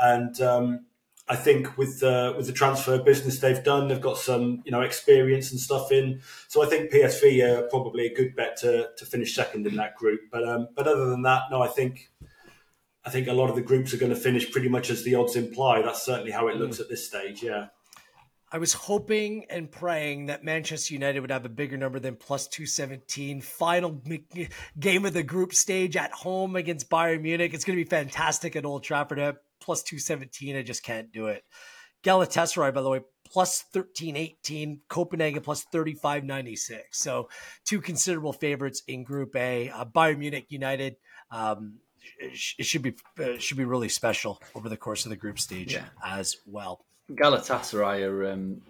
[0.00, 0.86] And um,
[1.28, 4.82] I think with the with the transfer business they've done, they've got some you know
[4.82, 6.20] experience and stuff in.
[6.48, 9.96] So I think PSV are probably a good bet to to finish second in that
[9.96, 10.20] group.
[10.30, 12.10] But um, but other than that, no, I think
[13.08, 15.14] I think a lot of the groups are going to finish pretty much as the
[15.14, 15.80] odds imply.
[15.80, 16.80] That's certainly how it looks mm.
[16.80, 17.42] at this stage.
[17.42, 17.68] Yeah.
[18.52, 22.48] I was hoping and praying that Manchester United would have a bigger number than plus
[22.48, 23.40] 217.
[23.40, 24.02] Final
[24.78, 27.54] game of the group stage at home against Bayern Munich.
[27.54, 30.54] It's going to be fantastic at Old Trafford at plus 217.
[30.54, 31.44] I just can't do it.
[32.04, 34.82] Galatasaray, by the way, plus 1318.
[34.90, 36.98] Copenhagen plus 3596.
[36.98, 37.30] So
[37.64, 39.70] two considerable favorites in Group A.
[39.70, 40.96] Uh, Bayern Munich United.
[41.30, 41.78] Um,
[42.20, 45.74] it should be uh, should be really special over the course of the group stage
[45.74, 45.84] yeah.
[46.04, 46.84] as well.
[47.10, 48.32] Galatasaray are.
[48.32, 48.62] Um,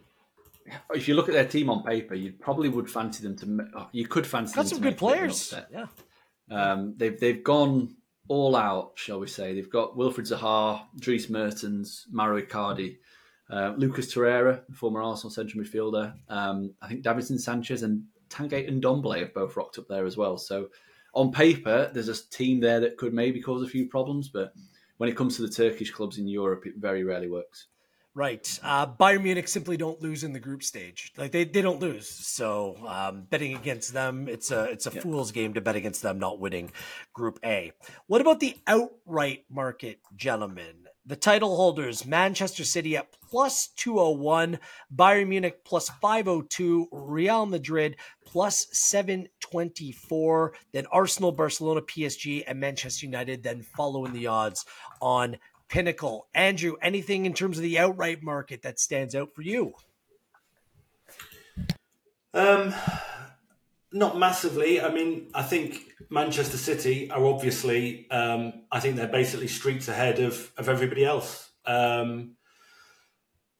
[0.92, 3.68] if you look at their team on paper, you probably would fancy them to.
[3.74, 5.54] Oh, you could fancy Got them some good players.
[5.72, 5.86] Yeah,
[6.50, 7.96] um, they've they've gone
[8.28, 9.54] all out, shall we say?
[9.54, 12.98] They've got Wilfried Zaha, Dries Mertens, Mauro Icardi,
[13.50, 16.14] uh, Lucas Torreira, former Arsenal central midfielder.
[16.28, 20.16] Um, I think Davinson Sanchez and Tanguy and Ndombele have both rocked up there as
[20.16, 20.36] well.
[20.36, 20.68] So
[21.18, 24.52] on paper, there's a team there that could maybe cause a few problems, but
[24.98, 27.66] when it comes to the Turkish clubs in Europe, it very rarely works.
[28.14, 28.58] Right.
[28.62, 31.12] Uh, Bayern Munich simply don't lose in the group stage.
[31.16, 32.08] Like they, they don't lose.
[32.08, 35.00] So um, betting against them, it's a it's a yeah.
[35.00, 36.72] fool's game to bet against them not winning
[37.12, 37.72] Group A.
[38.06, 40.87] What about the outright market, gentlemen?
[41.08, 44.58] The title holders, Manchester City at plus 201,
[44.94, 53.42] Bayern Munich plus 502, Real Madrid plus 724, then Arsenal, Barcelona, PSG, and Manchester United,
[53.42, 54.66] then following the odds
[55.00, 55.38] on
[55.70, 56.26] Pinnacle.
[56.34, 59.72] Andrew, anything in terms of the outright market that stands out for you?
[62.34, 62.74] Um,
[63.92, 64.80] not massively.
[64.80, 68.10] I mean, I think Manchester City are obviously.
[68.10, 71.50] Um, I think they're basically streets ahead of of everybody else.
[71.64, 72.36] Um,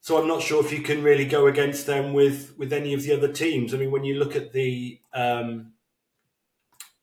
[0.01, 3.03] so I'm not sure if you can really go against them with with any of
[3.03, 3.73] the other teams.
[3.73, 5.73] I mean, when you look at the um,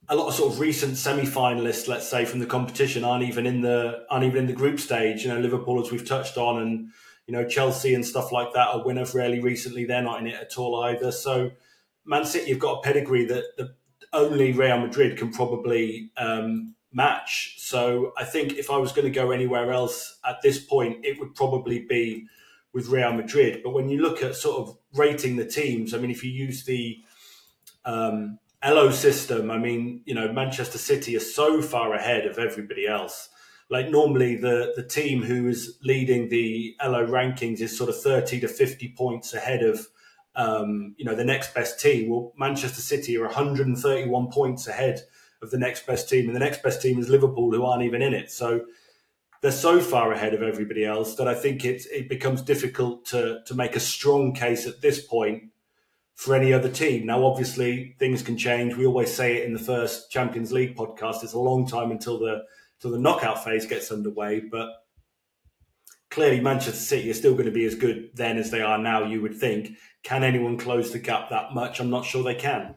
[0.08, 3.60] a lot of sort of recent semi-finalists, let's say from the competition, aren't even in
[3.60, 5.24] the aren't even in the group stage.
[5.24, 6.90] You know, Liverpool, as we've touched on, and
[7.26, 9.84] you know Chelsea and stuff like that are winners fairly recently.
[9.84, 11.10] They're not in it at all either.
[11.10, 11.50] So
[12.06, 13.74] Man City have got a pedigree that the,
[14.12, 17.56] only Real Madrid can probably um, match.
[17.58, 21.18] So I think if I was going to go anywhere else at this point, it
[21.20, 22.26] would probably be
[22.72, 23.60] with Real Madrid.
[23.62, 26.64] But when you look at sort of rating the teams, I mean, if you use
[26.64, 26.98] the
[27.84, 32.86] um, Elo system, I mean, you know, Manchester City is so far ahead of everybody
[32.86, 33.28] else.
[33.68, 38.38] Like normally, the the team who is leading the Elo rankings is sort of thirty
[38.40, 39.88] to fifty points ahead of
[40.36, 42.10] um, you know, the next best team.
[42.10, 45.02] Well, Manchester City are 131 points ahead
[45.42, 48.02] of the next best team, and the next best team is Liverpool, who aren't even
[48.02, 48.30] in it.
[48.30, 48.66] So
[49.40, 53.40] they're so far ahead of everybody else that I think it it becomes difficult to
[53.46, 55.44] to make a strong case at this point
[56.14, 57.06] for any other team.
[57.06, 58.74] Now, obviously, things can change.
[58.74, 61.22] We always say it in the first Champions League podcast.
[61.22, 62.44] It's a long time until the
[62.78, 64.68] until the knockout phase gets underway, but
[66.10, 69.04] clearly Manchester City are still going to be as good then as they are now,
[69.04, 69.72] you would think.
[70.02, 71.80] Can anyone close the gap that much?
[71.80, 72.76] I'm not sure they can.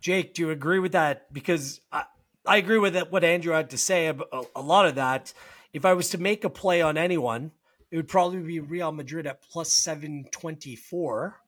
[0.00, 1.32] Jake, do you agree with that?
[1.32, 2.04] Because I,
[2.46, 4.06] I agree with what Andrew had to say.
[4.06, 4.16] A,
[4.56, 5.34] a lot of that.
[5.72, 7.52] If I was to make a play on anyone,
[7.90, 11.40] it would probably be Real Madrid at plus 724.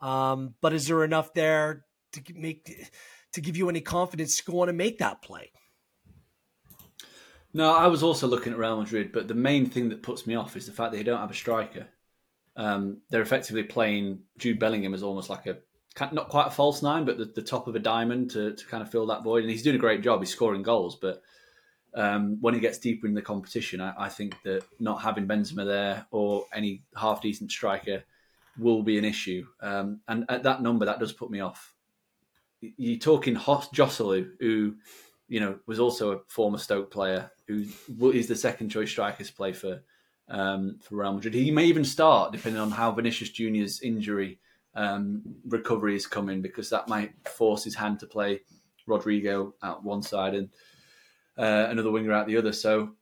[0.00, 2.88] Um, but is there enough there to make
[3.32, 5.50] to give you any confidence to go on and make that play?
[7.54, 10.34] No, I was also looking at Real Madrid, but the main thing that puts me
[10.34, 11.86] off is the fact that they don't have a striker.
[12.56, 15.58] Um, they're effectively playing Jude Bellingham as almost like a
[16.12, 18.82] not quite a false nine, but the, the, top of a diamond to, to kind
[18.82, 19.42] of fill that void.
[19.42, 20.20] And he's doing a great job.
[20.20, 21.22] He's scoring goals, but
[21.94, 25.66] um, when he gets deeper in the competition, I, I, think that not having Benzema
[25.66, 28.04] there or any half decent striker
[28.58, 29.46] will be an issue.
[29.60, 31.74] Um, and at that number, that does put me off.
[32.60, 34.76] You're talking Joselu, who
[35.28, 37.64] you know was also a former Stoke player, who
[38.10, 39.82] is the second choice striker to play for
[40.28, 41.34] um, for Real Madrid.
[41.34, 44.40] He may even start depending on how Vinicius Junior's injury
[44.74, 48.40] um, recovery is coming, because that might force his hand to play
[48.88, 50.48] Rodrygo at one side and
[51.36, 52.52] uh, another winger out the other.
[52.52, 52.94] So,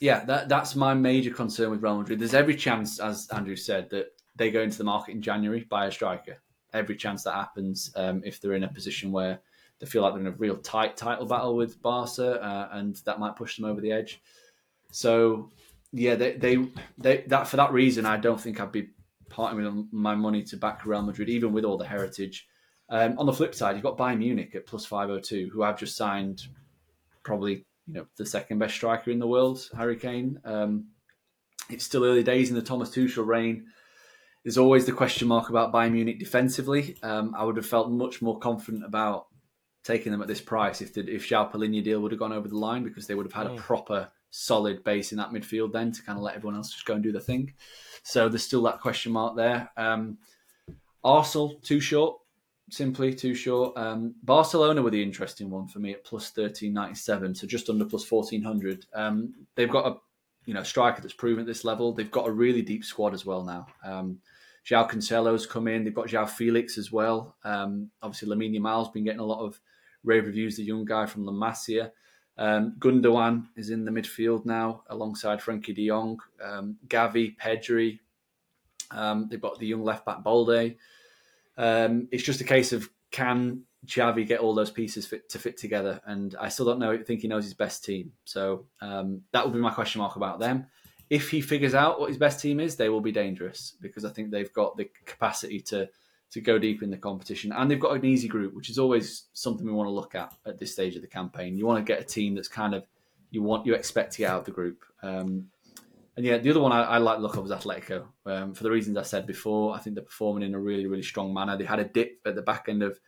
[0.00, 2.18] yeah, that that's my major concern with Real Madrid.
[2.18, 5.86] There's every chance, as Andrew said, that they go into the market in January buy
[5.86, 6.42] a striker.
[6.72, 9.40] Every chance that happens um, if they're in a position where
[9.82, 13.18] they feel like they're in a real tight title battle with Barca, uh, and that
[13.18, 14.22] might push them over the edge.
[14.92, 15.50] So
[15.92, 16.68] yeah, they, they,
[16.98, 18.90] they that for that reason, I don't think I'd be
[19.28, 22.46] parting with my money to back Real Madrid, even with all the heritage.
[22.90, 26.42] Um, on the flip side, you've got Bayern Munich at 502, who I've just signed,
[27.24, 30.38] probably you know the second best striker in the world, Harry Kane.
[30.44, 30.90] Um,
[31.70, 33.66] it's still early days in the Thomas Tuchel reign.
[34.44, 36.96] There's always the question mark about Bayern Munich defensively.
[37.02, 39.26] Um, I would have felt much more confident about
[39.84, 42.48] taking them at this price if the if João Palhinha deal would have gone over
[42.48, 43.58] the line because they would have had mm.
[43.58, 46.86] a proper solid base in that midfield then to kind of let everyone else just
[46.86, 47.52] go and do the thing.
[48.02, 49.70] So there's still that question mark there.
[49.76, 50.18] Um,
[51.04, 52.16] Arsenal too short,
[52.70, 53.76] simply too short.
[53.76, 57.68] Um, Barcelona were the interesting one for me at plus thirteen ninety seven, so just
[57.68, 58.86] under plus fourteen hundred.
[58.94, 59.96] Um, they've got a
[60.46, 61.92] you know striker that's proven at this level.
[61.92, 63.66] They've got a really deep squad as well now.
[63.84, 64.20] Um,
[64.64, 65.84] João Cancelo's come in.
[65.84, 67.36] They've got João Felix as well.
[67.44, 69.60] Um, obviously, Lamine Yamal's been getting a lot of
[70.04, 70.56] rave reviews.
[70.56, 71.90] The young guy from La Masia.
[72.38, 77.98] Um, Gundogan is in the midfield now alongside Frenkie de Jong, um, Gavi, Pedri.
[78.90, 80.76] Um, they've got the young left back Balde.
[81.56, 85.56] Um, it's just a case of can Xavi get all those pieces fit, to fit
[85.56, 86.00] together?
[86.06, 86.96] And I still don't know.
[86.98, 88.12] Think he knows his best team.
[88.24, 90.66] So um, that would be my question mark about them.
[91.10, 94.10] If he figures out what his best team is, they will be dangerous because I
[94.10, 95.88] think they've got the capacity to
[96.32, 97.52] to go deep in the competition.
[97.52, 100.34] And they've got an easy group, which is always something we want to look at
[100.46, 101.58] at this stage of the campaign.
[101.58, 102.86] You want to get a team that's kind of
[103.30, 104.82] you want you expect to get out of the group.
[105.02, 105.48] Um,
[106.16, 108.70] and yeah, the other one I, I like look of is Atletico um, for the
[108.70, 109.74] reasons I said before.
[109.74, 111.56] I think they're performing in a really really strong manner.
[111.56, 112.98] They had a dip at the back end of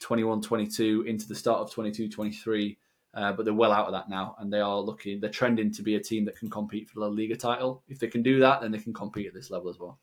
[0.00, 2.76] 21-22 into the start of 22-23.
[3.14, 5.20] Uh, but they're well out of that now, and they are looking.
[5.20, 7.82] They're trending to be a team that can compete for the La Liga title.
[7.86, 9.98] If they can do that, then they can compete at this level as well.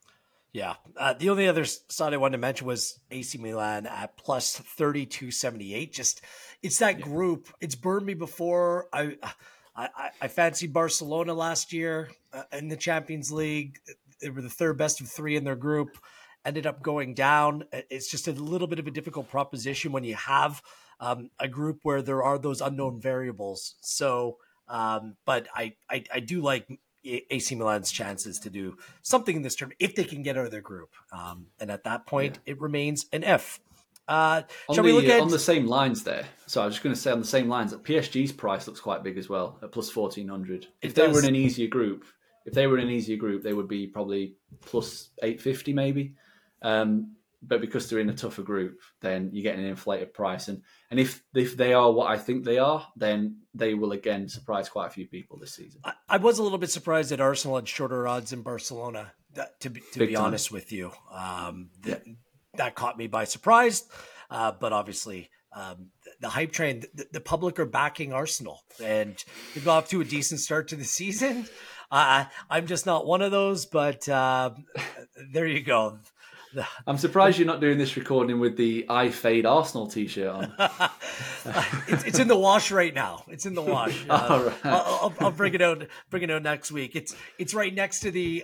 [0.52, 0.76] Yeah.
[0.98, 5.94] Uh, the only other side I wanted to mention was AC Milan at plus 3278.
[5.94, 6.22] Just,
[6.64, 7.06] it's that yeah.
[7.06, 7.50] group.
[7.62, 8.88] It's burned me before.
[8.92, 9.18] I,
[9.76, 13.80] I, I fancied Barcelona last year uh, in the Champions League.
[14.22, 15.98] They were the third best of three in their group,
[16.44, 17.66] ended up going down.
[17.72, 20.62] It's just a little bit of a difficult proposition when you have
[21.00, 23.76] um, a group where there are those unknown variables.
[23.82, 24.38] So,
[24.68, 26.68] um, but I, I, I do like
[27.04, 30.52] AC Milan's chances to do something in this term if they can get out of
[30.52, 30.90] their group.
[31.12, 32.54] Um, and at that point, yeah.
[32.54, 33.60] it remains an F.
[34.08, 35.22] Uh, on, the, we look at...
[35.22, 36.26] on the same lines there?
[36.48, 38.80] So I was just going to say on the same lines that PSG's price looks
[38.80, 40.66] quite big as well at plus fourteen hundred.
[40.82, 42.06] If they were in an easier group,
[42.46, 46.14] if they were in an easier group, they would be probably plus eight fifty maybe.
[46.64, 50.48] Um, but because they're in a tougher group, then you get an inflated price.
[50.48, 50.62] And
[50.92, 54.70] and if if they are what I think they are, then they will again surprise
[54.70, 55.82] quite a few people this season.
[55.84, 59.14] I, I was a little bit surprised that Arsenal had shorter odds in Barcelona.
[59.34, 62.14] That, to be, to be honest with you, um, that, yeah.
[62.56, 63.88] that caught me by surprise.
[64.32, 69.24] Uh, but obviously, um, the, the, hype train, the, the, public are backing Arsenal, and
[69.54, 71.48] they got off to a decent start to the season.
[71.92, 74.52] Uh, I'm just not one of those, but uh,
[75.34, 75.98] there you go.
[76.88, 80.54] I'm surprised you're not doing this recording with the "I Fade Arsenal" T-shirt on.
[81.88, 83.24] it's, it's, in the wash right now.
[83.28, 84.06] It's in the wash.
[84.10, 84.66] Uh, right.
[84.66, 85.86] I'll, I'll, I'll, bring it out.
[86.10, 86.96] Bring it out next week.
[86.96, 88.44] It's it's right next to the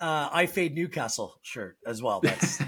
[0.00, 2.20] uh, "I Fade Newcastle" shirt as well.
[2.20, 2.62] That's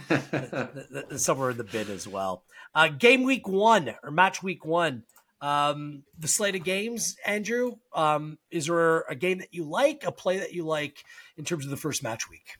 [1.16, 2.44] somewhere in the bid as well.
[2.74, 5.04] Uh, game week one or match week one.
[5.40, 7.76] Um, the slate of games, Andrew.
[7.94, 11.04] Um, is there a game that you like, a play that you like
[11.36, 12.57] in terms of the first match week?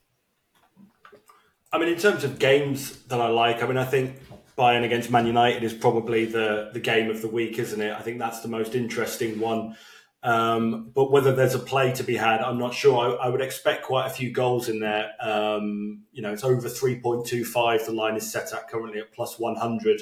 [1.73, 4.17] I mean, in terms of games that I like, I mean, I think
[4.57, 7.93] Bayern against Man United is probably the the game of the week, isn't it?
[7.93, 9.77] I think that's the most interesting one.
[10.23, 13.21] Um, but whether there's a play to be had, I'm not sure.
[13.21, 15.13] I, I would expect quite a few goals in there.
[15.21, 17.87] Um, you know, it's over 3.25.
[17.87, 20.01] The line is set at currently at plus 100.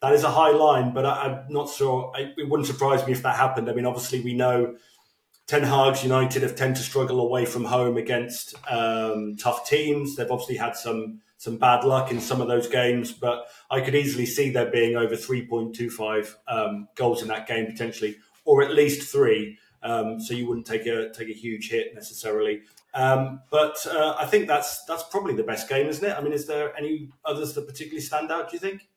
[0.00, 2.12] That is a high line, but I, am not sure.
[2.16, 3.68] It wouldn't surprise me if that happened.
[3.68, 4.74] I mean, obviously, we know
[5.52, 10.16] Ten Hag's United have tend to struggle away from home against um, tough teams.
[10.16, 13.94] They've obviously had some some bad luck in some of those games, but I could
[13.94, 19.12] easily see there being over 3.25 um, goals in that game potentially, or at least
[19.12, 19.58] three.
[19.82, 22.62] Um, so you wouldn't take a take a huge hit necessarily.
[22.94, 26.16] Um, but uh, I think that's that's probably the best game, isn't it?
[26.16, 28.48] I mean, is there any others that particularly stand out?
[28.48, 28.88] Do you think?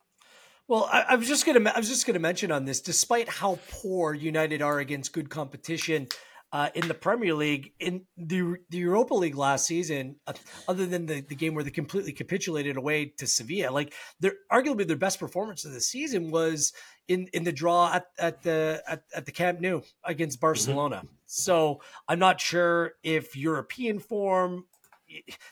[0.69, 2.79] Well, I, I was just gonna I was just gonna mention on this.
[2.79, 6.07] Despite how poor United are against good competition,
[6.51, 10.33] uh, in the Premier League in the the Europa League last season, uh,
[10.67, 14.87] other than the, the game where they completely capitulated away to Sevilla, like their arguably
[14.87, 16.71] their best performance of the season was
[17.07, 20.45] in in the draw at, at the at, at the Camp Nou against mm-hmm.
[20.45, 20.97] Barcelona.
[20.97, 21.07] Mm-hmm.
[21.25, 24.65] So I'm not sure if European form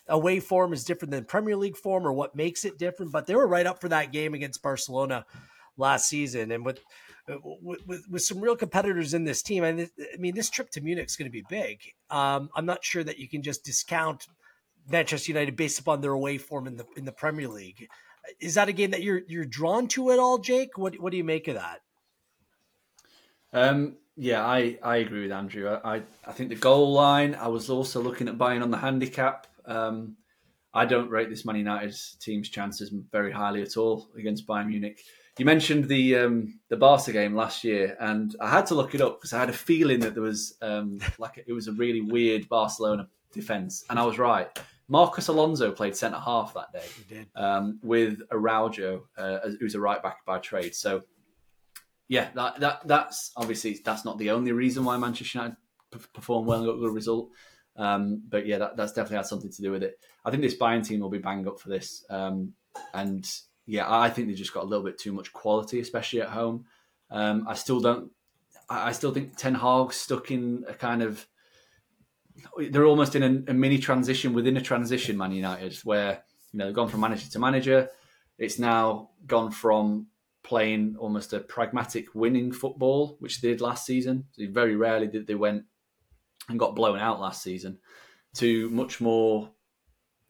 [0.07, 3.35] away form is different than Premier League form or what makes it different, but they
[3.35, 5.25] were right up for that game against Barcelona
[5.77, 6.51] last season.
[6.51, 6.79] And with
[7.27, 9.63] with, with, with, some real competitors in this team.
[9.63, 11.79] I, I mean, this trip to Munich is going to be big.
[12.09, 14.27] Um, I'm not sure that you can just discount
[14.89, 17.87] Manchester United based upon their away form in the in the Premier League.
[18.39, 20.77] Is that a game that you're you're drawn to at all, Jake?
[20.77, 21.81] What what do you make of that?
[23.53, 25.69] Um, yeah, I, I agree with Andrew.
[25.83, 27.35] I, I think the goal line.
[27.35, 29.47] I was also looking at buying on the handicap.
[29.65, 30.17] Um,
[30.73, 35.03] I don't rate this Man United team's chances very highly at all against Bayern Munich.
[35.39, 39.01] You mentioned the um, the Barca game last year, and I had to look it
[39.01, 42.01] up because I had a feeling that there was um, like it was a really
[42.01, 44.47] weird Barcelona defense, and I was right.
[44.87, 50.25] Marcos Alonso played centre half that day um, with Araujo, uh, who's a right back
[50.25, 50.75] by trade.
[50.75, 51.03] So,
[52.09, 55.57] yeah, that, that that's obviously that's not the only reason why Manchester United
[56.13, 57.29] performed well and got a good result.
[57.75, 59.99] Um, but yeah, that, that's definitely had something to do with it.
[60.25, 62.53] I think this Bayern team will be banged up for this, um,
[62.93, 63.27] and
[63.65, 66.65] yeah, I think they just got a little bit too much quality, especially at home.
[67.09, 68.11] Um, I still don't.
[68.69, 71.25] I still think Ten Hag's stuck in a kind of.
[72.57, 76.65] They're almost in a, a mini transition within a transition, Man United, where you know
[76.65, 77.89] they've gone from manager to manager.
[78.37, 80.07] It's now gone from
[80.43, 84.25] playing almost a pragmatic winning football, which they did last season.
[84.31, 85.63] So very rarely did they went
[86.49, 87.79] and got blown out last season,
[88.35, 89.51] to much more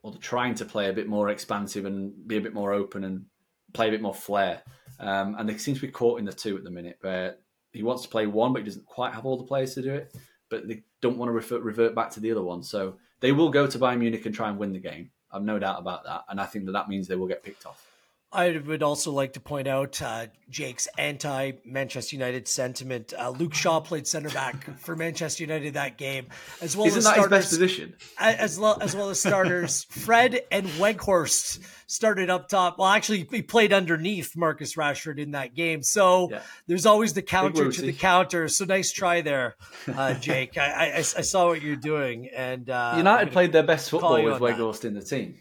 [0.03, 3.03] or they're trying to play a bit more expansive and be a bit more open
[3.03, 3.25] and
[3.73, 4.61] play a bit more flair.
[4.99, 7.37] Um, and they seem to be caught in the two at the minute, where
[7.71, 9.93] he wants to play one, but he doesn't quite have all the players to do
[9.93, 10.15] it.
[10.49, 12.61] But they don't want to revert, revert back to the other one.
[12.61, 15.09] So they will go to Bayern Munich and try and win the game.
[15.31, 16.25] I've no doubt about that.
[16.29, 17.92] And I think that that means they will get picked off.
[18.33, 23.13] I would also like to point out uh, Jake's anti Manchester United sentiment.
[23.17, 26.27] Uh, Luke Shaw played center back for Manchester United that game,
[26.59, 27.93] as well Isn't as that starters, his best position?
[28.19, 29.83] As well as well as starters.
[29.89, 32.79] Fred and Weghorst started up top.
[32.79, 35.83] Well, actually, he played underneath Marcus Rashford in that game.
[35.83, 36.41] So yeah.
[36.65, 38.47] there's always the counter to the counter.
[38.47, 39.55] So nice try there,
[39.87, 40.57] uh, Jake.
[40.57, 44.39] I, I, I, saw what you're doing, and uh, United played their best football with
[44.39, 45.35] Weghorst in the team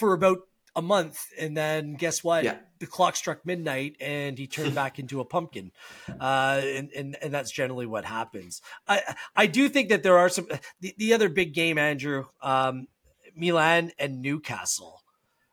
[0.00, 0.38] for about
[0.80, 2.42] a month, and then guess what?
[2.42, 2.56] Yeah.
[2.78, 5.70] The clock struck midnight, and he turned back into a pumpkin,
[6.18, 8.62] uh, and, and and that's generally what happens.
[8.88, 9.02] I
[9.36, 10.48] I do think that there are some
[10.80, 12.88] the, the other big game, Andrew, um,
[13.36, 15.02] Milan and Newcastle.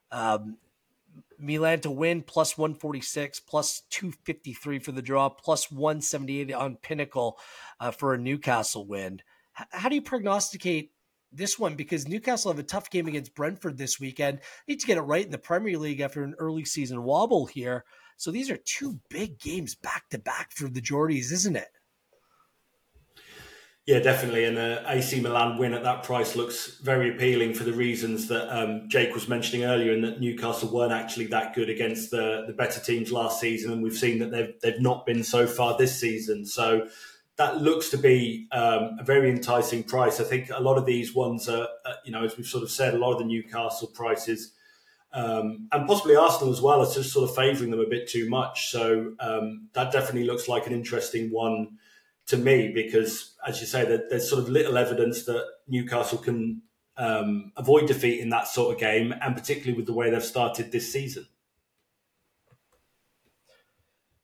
[0.09, 0.57] Um,
[1.37, 7.37] Milan to win plus 146, plus 253 for the draw, plus 178 on Pinnacle
[7.79, 9.21] uh, for a Newcastle win.
[9.59, 10.91] H- how do you prognosticate
[11.31, 14.39] this one because Newcastle have a tough game against Brentford this weekend.
[14.67, 17.83] Need to get it right in the Premier League after an early season wobble here.
[18.17, 21.69] So these are two big games back to back for the Geordies, isn't it?
[23.87, 24.43] Yeah, definitely.
[24.43, 28.53] And the AC Milan win at that price looks very appealing for the reasons that
[28.53, 32.53] um, Jake was mentioning earlier, and that Newcastle weren't actually that good against the, the
[32.53, 35.97] better teams last season, and we've seen that they've they've not been so far this
[35.97, 36.45] season.
[36.45, 36.89] So
[37.37, 40.19] that looks to be um, a very enticing price.
[40.19, 42.71] I think a lot of these ones are, uh, you know, as we've sort of
[42.71, 44.53] said, a lot of the Newcastle prices.
[45.13, 48.27] Um, and possibly Arsenal as well are just sort of favouring them a bit too
[48.29, 48.71] much.
[48.71, 51.77] So um, that definitely looks like an interesting one
[52.25, 56.63] to me because, as you say, that there's sort of little evidence that Newcastle can
[56.97, 60.71] um, avoid defeat in that sort of game, and particularly with the way they've started
[60.71, 61.27] this season.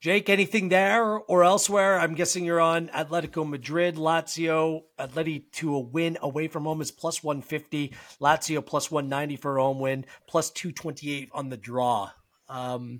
[0.03, 1.97] Jake, anything there or elsewhere?
[1.97, 6.91] I'm guessing you're on Atletico Madrid, Lazio, Atleti to a win away from home is
[6.91, 12.11] plus 150, Lazio plus 190 for a home win, plus 228 on the draw.
[12.49, 12.99] Um,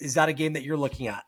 [0.00, 1.24] is that a game that you're looking at?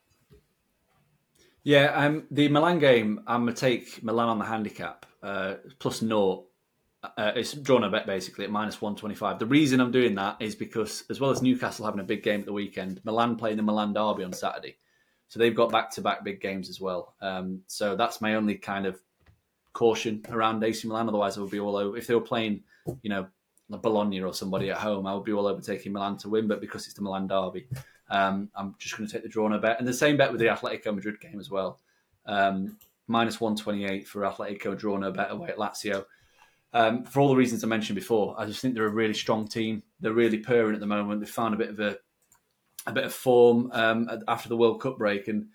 [1.63, 6.01] Yeah, um, the Milan game, I'm going to take Milan on the handicap, uh, plus
[6.01, 6.47] naught.
[7.05, 9.39] Uh, it's drawn a bet basically at minus 125.
[9.39, 12.41] The reason I'm doing that is because, as well as Newcastle having a big game
[12.41, 14.79] at the weekend, Milan playing the Milan Derby on Saturday.
[15.33, 17.15] So they've got back to back big games as well.
[17.23, 19.01] Um, so that's my only kind of
[19.73, 21.09] caution around AC Milan.
[21.09, 21.97] Otherwise, I would be all over.
[21.97, 22.65] If they were playing,
[23.01, 23.27] you know,
[23.71, 26.49] Bologna or somebody at home, I would be all over taking Milan to win.
[26.49, 27.67] But because it's the Milan Derby,
[28.11, 29.79] um, I'm just going to take the draw on a bet.
[29.79, 31.81] And the same bet with the Atletico Madrid game as well.
[32.27, 32.77] Um,
[33.07, 36.05] minus 128 for Atletico, draw no bet away at Lazio.
[36.75, 39.49] Um, for all the reasons I mentioned before, I just think they're a really strong
[39.49, 39.83] team.
[39.99, 41.21] They're really purring at the moment.
[41.21, 41.97] They've found a bit of a
[42.87, 45.49] a bit of form um, after the World Cup break, and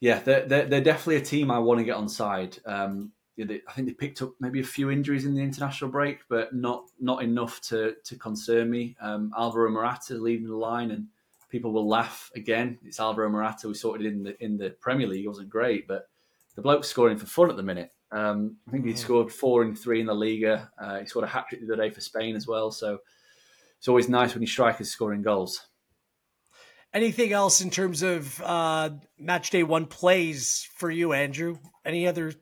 [0.00, 2.58] yeah, they're, they're, they're definitely a team I want to get on side.
[2.64, 6.20] Um, they, I think they picked up maybe a few injuries in the international break,
[6.28, 8.96] but not not enough to to concern me.
[9.00, 11.06] Um, Alvaro Morata leading the line, and
[11.48, 12.78] people will laugh again.
[12.84, 13.68] It's Alvaro Morata.
[13.68, 15.24] We sorted in the in the Premier League.
[15.24, 16.08] It wasn't great, but
[16.56, 17.92] the bloke's scoring for fun at the minute.
[18.10, 20.70] Um, I think he scored four and three in the Liga.
[20.80, 22.70] Uh, he scored a hat trick the other day for Spain as well.
[22.70, 22.98] So
[23.78, 25.68] it's always nice when your strikers scoring goals.
[26.94, 31.58] Anything else in terms of uh, match day one plays for you, Andrew?
[31.84, 32.32] Any other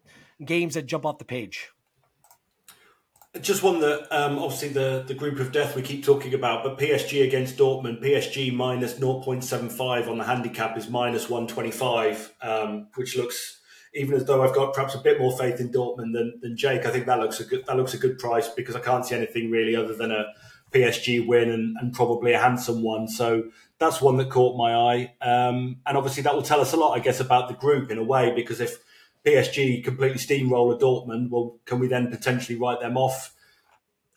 [0.44, 1.70] games that jump off the page?
[3.40, 6.78] Just one that um, obviously the, the group of death we keep talking about, but
[6.78, 13.60] PSG against Dortmund, PSG minus 0.75 on the handicap is minus 125, um, which looks
[13.94, 16.86] even as though I've got perhaps a bit more faith in Dortmund than, than Jake.
[16.86, 19.14] I think that looks a good that looks a good price because I can't see
[19.14, 20.26] anything really other than a
[20.72, 23.08] PSG win and, and probably a handsome one.
[23.08, 23.44] So
[23.78, 26.96] that's one that caught my eye, um, and obviously that will tell us a lot,
[26.96, 28.78] I guess, about the group in a way because if
[29.26, 33.34] PSG completely steamroller Dortmund, well, can we then potentially write them off?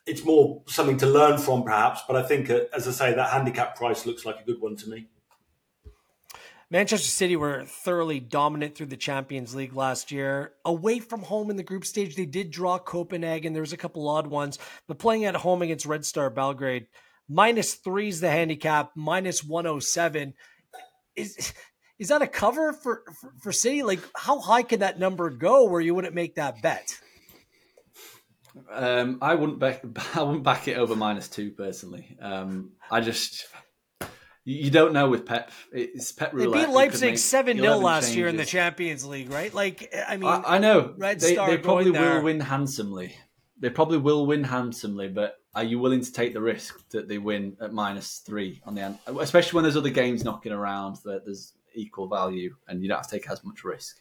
[0.05, 2.01] It's more something to learn from, perhaps.
[2.07, 4.75] But I think, uh, as I say, that handicap price looks like a good one
[4.77, 5.07] to me.
[6.71, 10.53] Manchester City were thoroughly dominant through the Champions League last year.
[10.63, 13.53] Away from home in the group stage, they did draw Copenhagen.
[13.53, 16.85] There was a couple odd ones, but playing at home against Red Star Belgrade,
[17.29, 20.33] minus three is the handicap, minus 107.
[21.15, 21.53] Is
[21.99, 23.83] is that a cover for, for, for City?
[23.83, 26.97] Like, how high can that number go where you wouldn't make that bet?
[28.71, 29.83] Um, I wouldn't back.
[30.15, 32.17] I wouldn't back it over minus two personally.
[32.21, 33.47] Um, I just
[34.45, 35.51] you don't know with Pep.
[35.71, 36.61] It's Pep roulette.
[36.61, 38.15] They beat Leipzig seven 0 last changes.
[38.15, 39.53] year in the Champions League, right?
[39.53, 43.15] Like, I mean, I, I know Red they, Star they probably will win handsomely.
[43.59, 47.17] They probably will win handsomely, but are you willing to take the risk that they
[47.17, 51.25] win at minus three on the end, especially when there's other games knocking around that
[51.25, 53.97] there's equal value and you don't have to take as much risk.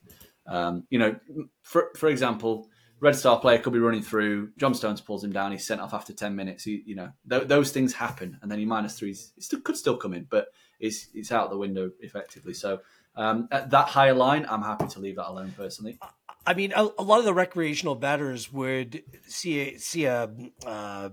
[0.46, 1.16] Um, you know,
[1.62, 2.68] for for example,
[3.00, 4.50] Red Star player could be running through.
[4.58, 5.52] John Stones pulls him down.
[5.52, 6.64] He's sent off after ten minutes.
[6.64, 9.32] He, you know, th- those things happen, and then he minus threes.
[9.36, 10.48] It still, could still come in, but
[10.80, 12.54] it's it's out the window effectively.
[12.54, 12.80] So
[13.18, 15.98] um, at that higher line, I'm happy to leave that alone personally.
[16.46, 20.30] I mean, a, a lot of the recreational betters would see a, see a
[20.64, 21.10] uh,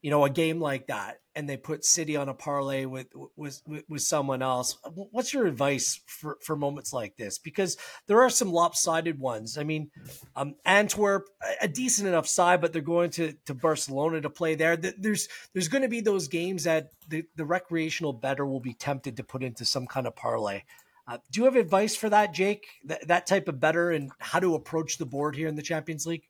[0.00, 3.62] you know a game like that and they put City on a parlay with with
[3.88, 4.76] with someone else.
[4.94, 7.38] What's your advice for for moments like this?
[7.38, 7.76] Because
[8.06, 9.56] there are some lopsided ones.
[9.56, 9.90] I mean,
[10.36, 11.28] um, Antwerp,
[11.60, 14.76] a decent enough side, but they're going to to Barcelona to play there.
[14.76, 19.16] There's there's going to be those games that the the recreational better will be tempted
[19.16, 20.62] to put into some kind of parlay.
[21.06, 22.66] Uh, do you have advice for that, Jake?
[22.84, 26.06] That, that type of better and how to approach the board here in the Champions
[26.06, 26.24] League?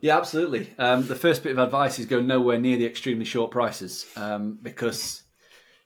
[0.00, 0.72] Yeah, absolutely.
[0.78, 4.58] Um, the first bit of advice is go nowhere near the extremely short prices um,
[4.62, 5.24] because,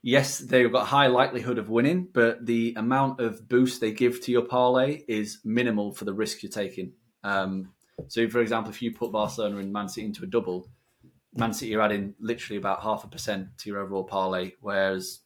[0.02, 4.32] yes, they've got high likelihood of winning, but the amount of boost they give to
[4.32, 6.92] your parlay is minimal for the risk you're taking.
[7.24, 7.72] Um,
[8.08, 10.68] So, for example, if you put Barcelona and Man City into a double,
[11.34, 15.20] Man City are adding literally about half a percent to your overall parlay, whereas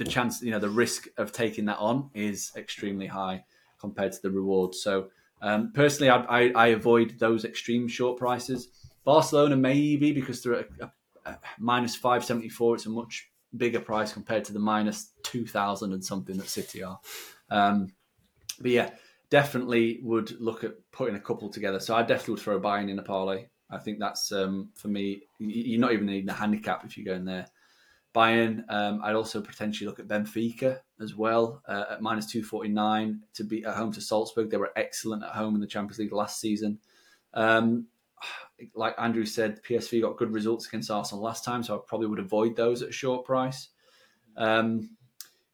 [0.00, 3.44] the chance, you know, the risk of taking that on is extremely high
[3.78, 4.74] compared to the reward.
[4.74, 5.08] So,
[5.42, 8.68] um, personally, I, I, I, avoid those extreme short prices.
[9.04, 10.84] Barcelona maybe because they're at a,
[11.26, 12.76] a, a minus five seventy four.
[12.76, 16.82] It's a much bigger price compared to the minus two thousand and something that City
[16.82, 16.98] are.
[17.50, 17.92] Um,
[18.58, 18.90] but yeah,
[19.28, 21.78] definitely would look at putting a couple together.
[21.78, 23.46] So I definitely would throw a buy in a parlay.
[23.70, 25.24] I think that's um, for me.
[25.38, 27.46] You're not even needing a handicap if you go in there.
[28.14, 33.44] Bayern, um, I'd also potentially look at Benfica as well uh, at minus 249 to
[33.44, 34.50] be at home to Salzburg.
[34.50, 36.78] They were excellent at home in the Champions League last season.
[37.34, 37.86] Um,
[38.74, 42.18] like Andrew said, PSV got good results against Arsenal last time, so I probably would
[42.18, 43.68] avoid those at a short price.
[44.36, 44.90] Um,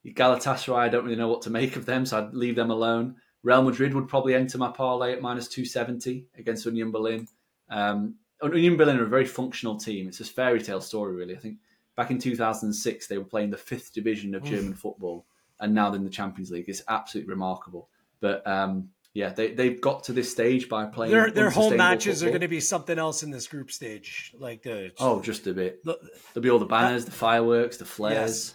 [0.04, 3.16] Galatasaray, I don't really know what to make of them, so I'd leave them alone.
[3.42, 7.28] Real Madrid would probably enter my parlay at minus 270 against Union Berlin.
[7.68, 10.08] Um, Union Berlin are a very functional team.
[10.08, 11.36] It's a fairy tale story, really.
[11.36, 11.58] I think
[11.96, 15.26] back in 2006, they were playing the fifth division of German football,
[15.60, 16.68] and now they're in the Champions League.
[16.68, 17.88] It's absolutely remarkable.
[18.20, 22.18] But um, yeah, they, they've got to this stage by playing their, their home matches
[22.18, 22.28] football.
[22.28, 24.34] are going to be something else in this group stage.
[24.38, 25.82] Like the oh, just a bit.
[25.84, 25.98] The,
[26.34, 28.54] There'll be all the banners, that, the fireworks, the flares.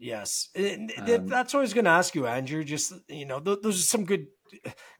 [0.00, 2.62] Yes, um, that's what I was going to ask you, Andrew.
[2.62, 4.28] Just you know, those are some good,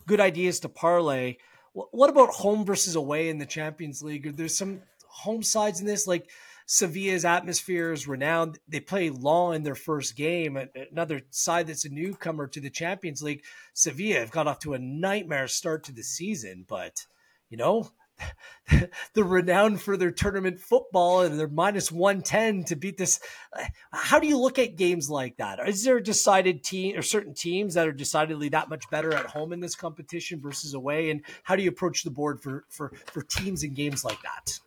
[0.09, 1.37] good ideas to parlay.
[1.73, 4.37] What about home versus away in the Champions League?
[4.37, 6.29] There's some home sides in this, like
[6.71, 8.59] Sevilla's atmosphere is renowned.
[8.69, 10.59] They play Lens in their first game.
[10.93, 13.43] Another side that's a newcomer to the Champions League,
[13.73, 17.07] Sevilla have got off to a nightmare start to the season, but
[17.49, 17.91] you know
[19.15, 23.19] they're renowned for their tournament football and they're minus 110 to beat this.
[23.91, 25.67] How do you look at games like that?
[25.67, 29.25] Is there a decided team or certain teams that are decidedly that much better at
[29.25, 31.09] home in this competition versus away?
[31.09, 34.59] And how do you approach the board for, for, for teams and games like that?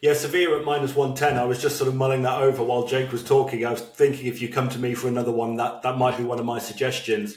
[0.00, 1.38] Yeah, Sevilla at minus 110.
[1.38, 3.66] I was just sort of mulling that over while Jake was talking.
[3.66, 6.24] I was thinking if you come to me for another one, that, that might be
[6.24, 7.36] one of my suggestions.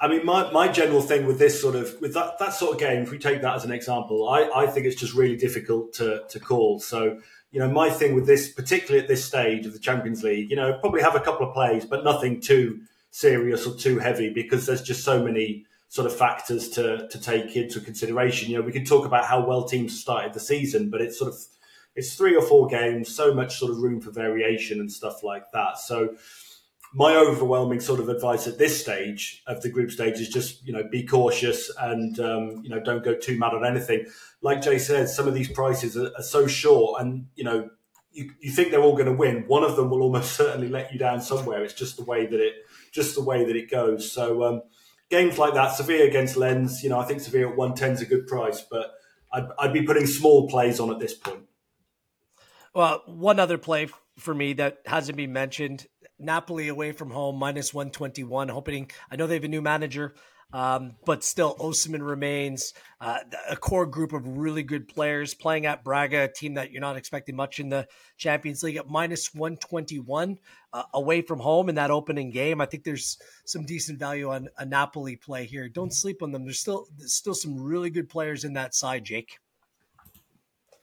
[0.00, 2.78] I mean, my, my general thing with this sort of with that, that sort of
[2.78, 5.92] game, if we take that as an example, I, I think it's just really difficult
[5.94, 6.78] to, to call.
[6.78, 7.18] So,
[7.50, 10.56] you know, my thing with this, particularly at this stage of the Champions League, you
[10.56, 12.80] know, probably have a couple of plays, but nothing too
[13.10, 17.56] serious or too heavy because there's just so many sort of factors to to take
[17.56, 18.50] into consideration.
[18.50, 21.32] You know, we can talk about how well teams started the season, but it's sort
[21.32, 21.40] of
[21.98, 25.50] it's three or four games, so much sort of room for variation and stuff like
[25.52, 25.78] that.
[25.78, 26.14] So
[26.94, 30.72] my overwhelming sort of advice at this stage of the group stage is just you
[30.72, 34.06] know be cautious and um, you know don't go too mad on anything.
[34.42, 37.68] Like Jay said, some of these prices are, are so short, and you know
[38.12, 39.44] you, you think they're all going to win.
[39.48, 41.64] One of them will almost certainly let you down somewhere.
[41.64, 42.54] It's just the way that it
[42.92, 44.10] just the way that it goes.
[44.10, 44.62] So um,
[45.10, 48.02] games like that, Sevilla against Lens, you know I think Sevilla at one ten is
[48.02, 48.92] a good price, but
[49.32, 51.47] I'd, I'd be putting small plays on at this point.
[52.74, 53.88] Well, one other play
[54.18, 55.86] for me that hasn't been mentioned
[56.18, 58.48] Napoli away from home, minus 121.
[58.48, 60.14] Hoping, I know they have a new manager,
[60.52, 63.18] um, but still, Osimhen remains uh,
[63.50, 66.96] a core group of really good players playing at Braga, a team that you're not
[66.96, 70.38] expecting much in the Champions League at minus 121
[70.72, 72.62] uh, away from home in that opening game.
[72.62, 75.68] I think there's some decent value on a Napoli play here.
[75.68, 76.44] Don't sleep on them.
[76.44, 79.38] There's still there's still some really good players in that side, Jake.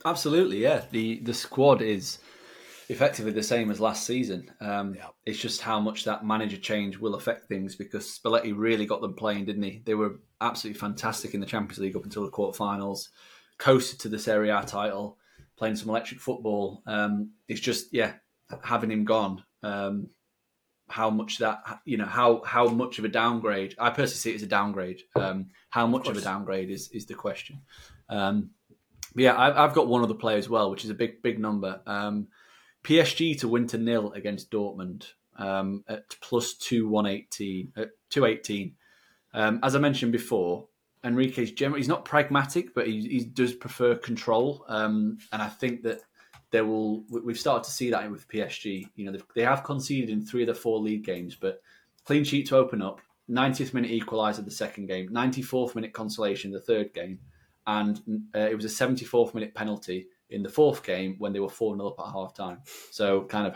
[0.06, 0.84] Absolutely, yeah.
[0.92, 2.20] The the squad is
[2.90, 4.52] effectively the same as last season.
[4.62, 5.08] Um, yeah.
[5.26, 9.16] It's just how much that manager change will affect things because Spalletti really got them
[9.16, 9.82] playing, didn't he?
[9.84, 13.10] They were absolutely fantastic in the Champions League up until the quarterfinals,
[13.58, 15.18] coasted to the Serie A title,
[15.58, 16.84] playing some electric football.
[16.86, 18.14] Um, it's just, yeah,
[18.64, 19.44] having him gone.
[19.64, 20.10] Um,
[20.88, 24.36] how much that you know how how much of a downgrade I personally see it
[24.36, 25.02] as a downgrade.
[25.16, 27.62] Um, how much of, of, a downgrade is is the question.
[28.08, 28.52] Um,
[29.16, 31.82] yeah, I've, I've, got one other play as well, which is a big big number.
[31.86, 32.28] Um,
[32.84, 38.26] PSG to win to nil against Dortmund um, at plus two one eighteen at two
[38.26, 38.76] eighteen.
[39.34, 40.68] Um, as I mentioned before,
[41.04, 45.84] Enrique's generally he's not pragmatic, but he, he does prefer control, um, and I think
[45.84, 46.02] that
[46.52, 48.90] there will we've started to see that with PSG.
[48.96, 51.62] You know they have conceded in three of the four league games, but
[52.06, 53.02] clean sheet to open up.
[53.28, 57.18] 90th minute equaliser the second game, 94th minute consolation the third game,
[57.68, 58.02] and
[58.36, 61.76] uh, it was a 74th minute penalty in the fourth game when they were 4
[61.76, 62.60] 0 up at half time.
[62.92, 63.56] So, kind of,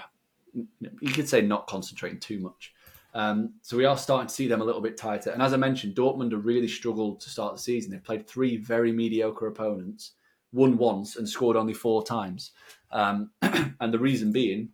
[0.54, 2.74] you could say not concentrating too much.
[3.14, 5.32] Um, so, we are starting to see them a little bit tighter.
[5.32, 7.92] And as I mentioned, Dortmund have really struggled to start the season.
[7.92, 10.14] They've played three very mediocre opponents,
[10.52, 12.52] won once, and scored only four times.
[12.92, 14.70] Um, and the reason being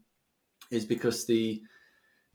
[0.72, 1.62] is because the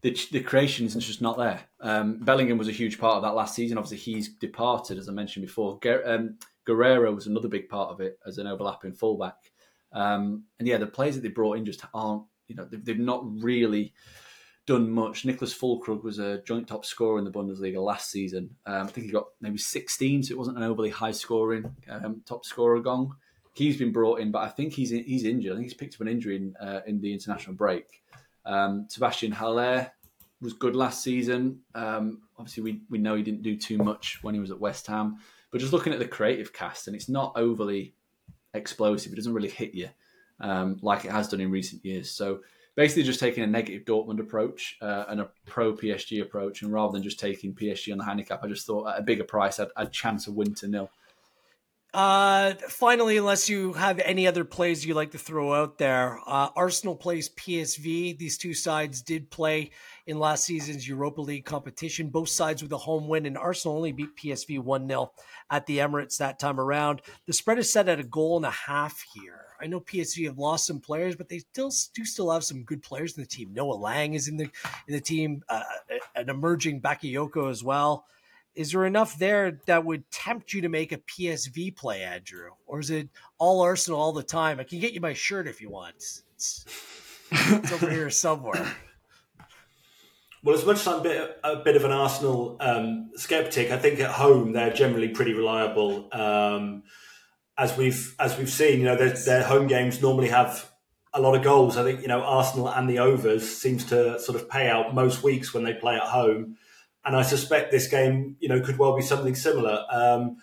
[0.03, 1.61] the, the creation is just not there.
[1.80, 3.76] Um, Bellingham was a huge part of that last season.
[3.76, 5.78] Obviously, he's departed, as I mentioned before.
[5.82, 6.38] Ger- um,
[6.71, 9.53] Guerreiro was another big part of it as an overlapping fullback.
[9.93, 12.99] Um, and yeah, the players that they brought in just aren't, you know, they've, they've
[12.99, 13.93] not really
[14.66, 15.25] done much.
[15.25, 18.51] Niclas Füllkrug was a joint top scorer in the Bundesliga last season.
[18.66, 22.23] Um, I think he got maybe 16, so it wasn't an overly high scoring um,
[22.25, 23.16] top scorer gong.
[23.53, 25.53] He's been brought in, but I think he's he's injured.
[25.53, 28.03] I think he's picked up an injury in, uh, in the international break.
[28.47, 29.91] Um, Sebastian Haller
[30.41, 31.61] was good last season.
[31.75, 34.87] Um, obviously, we, we know he didn't do too much when he was at West
[34.87, 35.18] Ham,
[35.51, 37.94] but just looking at the creative cast, and it's not overly
[38.55, 39.12] explosive.
[39.12, 39.88] It doesn't really hit you
[40.40, 42.11] um, like it has done in recent years.
[42.11, 42.40] So
[42.74, 46.92] basically, just taking a negative Dortmund approach uh, and a pro PSG approach, and rather
[46.92, 49.68] than just taking PSG on the handicap, I just thought at a bigger price, I'd,
[49.76, 50.90] I'd chance a win to nil.
[51.93, 56.49] Uh, finally, unless you have any other plays you like to throw out there, uh,
[56.55, 58.16] Arsenal plays PSV.
[58.16, 59.72] These two sides did play
[60.07, 62.09] in last season's Europa League competition.
[62.09, 65.11] Both sides with a home win, and Arsenal only beat PSV 1 0
[65.51, 67.03] at the Emirates that time around.
[67.26, 69.47] The spread is set at a goal and a half here.
[69.61, 72.84] I know PSV have lost some players, but they still do still have some good
[72.84, 73.53] players in the team.
[73.53, 74.49] Noah Lang is in the
[74.86, 75.64] in the team, uh,
[76.14, 78.07] an emerging Bakayoko as well.
[78.55, 82.51] Is there enough there that would tempt you to make a PSV play, Andrew?
[82.66, 84.61] Or is it all Arsenal all the time?
[84.61, 85.94] I can get you my shirt if you want.
[85.96, 86.64] It's,
[87.30, 88.74] it's over here somewhere.
[90.42, 93.76] Well, as much as I'm a bit, a bit of an Arsenal um, skeptic, I
[93.76, 96.09] think at home they're generally pretty reliable.
[96.12, 96.84] Um,
[97.59, 100.70] as we've as we've seen, you know, their, their home games normally have
[101.12, 101.76] a lot of goals.
[101.76, 105.22] I think you know Arsenal and the overs seems to sort of pay out most
[105.22, 106.57] weeks when they play at home
[107.05, 109.84] and I suspect this game, you know, could well be something similar.
[109.90, 110.36] Um,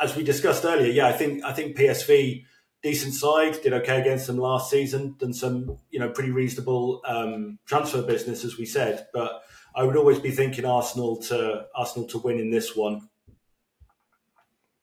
[0.00, 2.44] as we discussed earlier, yeah, I think I think PSV
[2.82, 7.58] decent side did okay against them last season, done some you know pretty reasonable um,
[7.66, 9.42] transfer business as we said, but
[9.74, 13.08] I would always be thinking Arsenal to Arsenal to win in this one.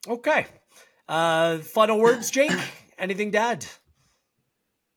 [0.07, 0.45] Okay,
[1.09, 2.51] uh, final words, Jake.
[2.97, 3.65] Anything to add?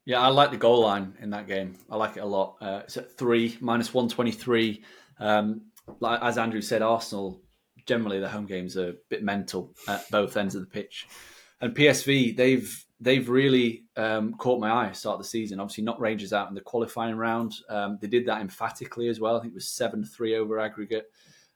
[0.04, 1.76] Yeah, I like the goal line in that game.
[1.90, 2.56] I like it a lot.
[2.60, 4.84] Uh, it's at three minus one twenty three.
[5.18, 5.62] Um,
[6.00, 7.42] like as Andrew said, Arsenal
[7.86, 11.06] generally the home games are a bit mental at both ends of the pitch,
[11.60, 15.60] and PSV they've they've really um, caught my eye start the season.
[15.60, 17.54] Obviously, not Rangers out in the qualifying round.
[17.68, 19.36] Um, they did that emphatically as well.
[19.36, 21.10] I think it was seven three over aggregate.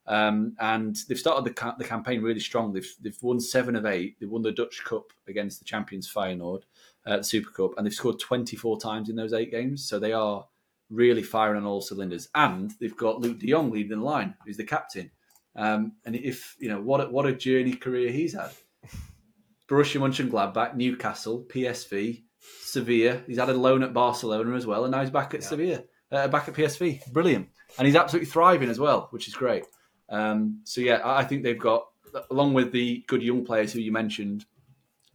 [0.07, 2.73] Um, and they've started the, ca- the campaign really strong.
[2.73, 4.21] They've, they've won seven of eight.
[4.21, 6.63] They won the Dutch Cup against the champions Feyenoord,
[7.07, 9.89] uh, the Super Cup, and they've scored 24 times in those eight games.
[9.89, 10.47] So they are
[10.91, 12.29] really firing on all cylinders.
[12.35, 15.11] And they've got Luuk de Jong leading the line, who's the captain.
[15.57, 18.51] Um, and if you know what a, what a journey career he's had.
[19.69, 22.23] Borussia Mönchengladbach, Newcastle, PSV,
[22.63, 23.23] Sevilla.
[23.27, 25.47] He's had a loan at Barcelona as well, and now he's back at yeah.
[25.47, 25.83] Sevilla,
[26.13, 27.13] uh, back at PSV.
[27.13, 29.65] Brilliant, and he's absolutely thriving as well, which is great.
[30.11, 31.87] Um, so yeah, I think they've got,
[32.31, 34.45] along with the good young players who you mentioned,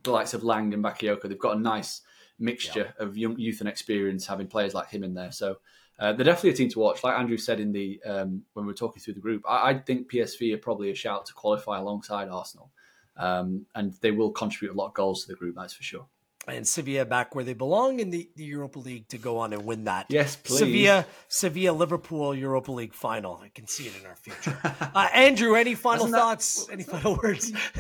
[0.04, 2.02] the likes of Lang and Bakayoko, they've got a nice
[2.40, 3.06] mixture yeah.
[3.06, 5.32] of young, youth and experience, having players like him in there.
[5.32, 5.58] So
[6.00, 7.04] uh, they're definitely a team to watch.
[7.04, 9.80] Like Andrew said in the um, when we were talking through the group, I, I,
[9.80, 12.72] think PSV are probably a shout to qualify alongside Arsenal,
[13.18, 15.56] um, and they will contribute a lot of goals to the group.
[15.58, 16.08] That's for sure.
[16.48, 19.66] And Sevilla back where they belong in the, the Europa League to go on and
[19.66, 20.08] win that.
[20.10, 20.60] Yes, please.
[20.60, 23.40] Sevilla, Sevilla, Liverpool Europa League final.
[23.44, 24.58] I can see it in our future.
[24.64, 26.68] uh, Andrew, any final thoughts?
[26.72, 27.52] Any final words?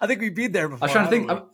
[0.00, 0.84] I think we've been there before.
[0.84, 1.48] I was trying to think.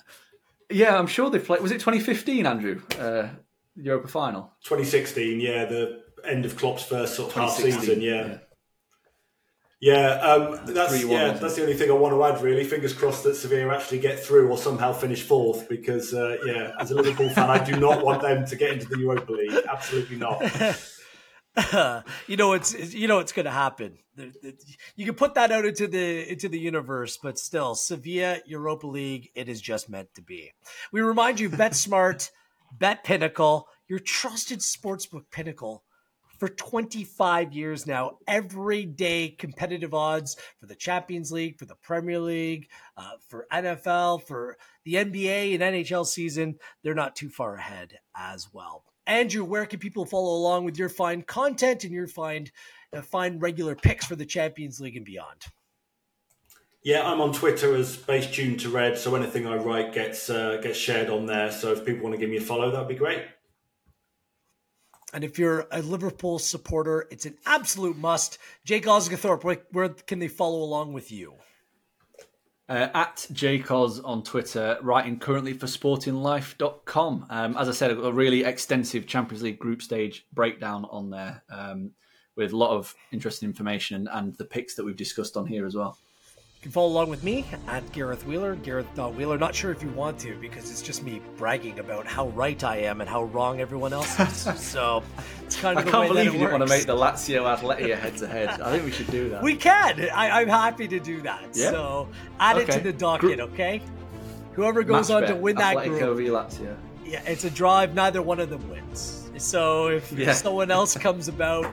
[0.70, 1.60] Yeah, I'm sure they've played.
[1.60, 2.82] Was it 2015, Andrew?
[2.98, 3.28] Uh,
[3.76, 4.52] Europa final.
[4.64, 5.40] 2016.
[5.40, 8.00] Yeah, the end of Klopp's first sort of half season.
[8.00, 8.26] Yeah.
[8.26, 8.38] yeah.
[9.80, 12.42] Yeah, um, that's yeah, that's the only thing I want to add.
[12.42, 15.68] Really, fingers crossed that Sevilla actually get through or somehow finish fourth.
[15.68, 18.86] Because uh, yeah, as a Liverpool fan, I do not want them to get into
[18.86, 19.52] the Europa League.
[19.68, 20.40] Absolutely not.
[22.26, 23.98] you know it's you know it's going to happen.
[24.96, 29.30] You can put that out into the into the universe, but still, Sevilla Europa League,
[29.34, 30.52] it is just meant to be.
[30.92, 32.30] We remind you, Bet Smart,
[32.72, 35.84] Bet Pinnacle, your trusted sportsbook pinnacle
[36.38, 38.18] for 25 years now.
[38.26, 44.26] Every day, competitive odds for the Champions League, for the Premier League, uh, for NFL,
[44.26, 46.56] for the NBA and NHL season.
[46.82, 48.84] They're not too far ahead as well.
[49.06, 52.50] Andrew, where can people follow along with your fine content and your fine,
[52.92, 55.44] uh, fine regular picks for the Champions League and beyond?
[56.82, 60.58] Yeah, I'm on Twitter as base tuned to red, so anything I write gets uh,
[60.62, 61.50] gets shared on there.
[61.50, 63.22] So if people want to give me a follow, that'd be great.
[65.14, 68.38] And if you're a Liverpool supporter, it's an absolute must.
[68.64, 71.34] Jake Osgathorpe, where, where can they follow along with you?
[72.66, 77.26] Uh, at JAKEOZZ on Twitter, writing currently for sportinglife.com.
[77.28, 81.90] Um, as I said, a really extensive Champions League group stage breakdown on there um,
[82.36, 85.66] with a lot of interesting information and, and the picks that we've discussed on here
[85.66, 85.98] as well.
[86.64, 89.36] Can follow along with me at Gareth Wheeler, Gareth Wheeler.
[89.36, 92.78] Not sure if you want to because it's just me bragging about how right I
[92.78, 94.58] am and how wrong everyone else is.
[94.70, 95.02] so
[95.44, 98.16] it's kind of I can't believe you didn't want to make the Lazio Atleti head
[98.16, 98.62] to head.
[98.62, 99.42] I think we should do that.
[99.42, 100.08] We can.
[100.08, 101.44] I, am happy to do that.
[101.52, 101.70] Yeah?
[101.70, 102.08] So
[102.40, 102.72] add okay.
[102.72, 103.82] it to the docket, okay?
[104.54, 105.30] Whoever goes Match on bet.
[105.32, 106.30] to win that Atletico group.
[106.30, 106.78] Lazio.
[107.04, 107.92] Yeah, it's a drive.
[107.92, 109.30] Neither one of them wins.
[109.36, 110.32] So if yeah.
[110.32, 111.70] someone else comes about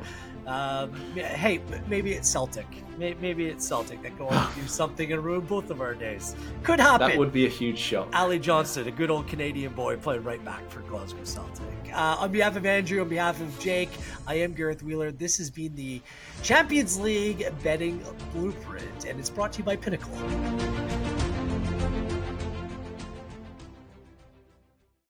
[0.48, 2.68] um, hey, maybe it's Celtic.
[3.02, 6.36] Maybe it's Celtic that go on to do something and ruin both of our days.
[6.62, 7.10] Could happen.
[7.10, 8.10] That would be a huge shock.
[8.14, 11.66] Ali Johnston, a good old Canadian boy, playing right back for Glasgow Celtic.
[11.92, 13.90] Uh, on behalf of Andrew, on behalf of Jake,
[14.28, 15.12] I am Gareth Wheeler.
[15.12, 16.00] This has been the
[16.44, 20.12] Champions League betting blueprint, and it's brought to you by Pinnacle.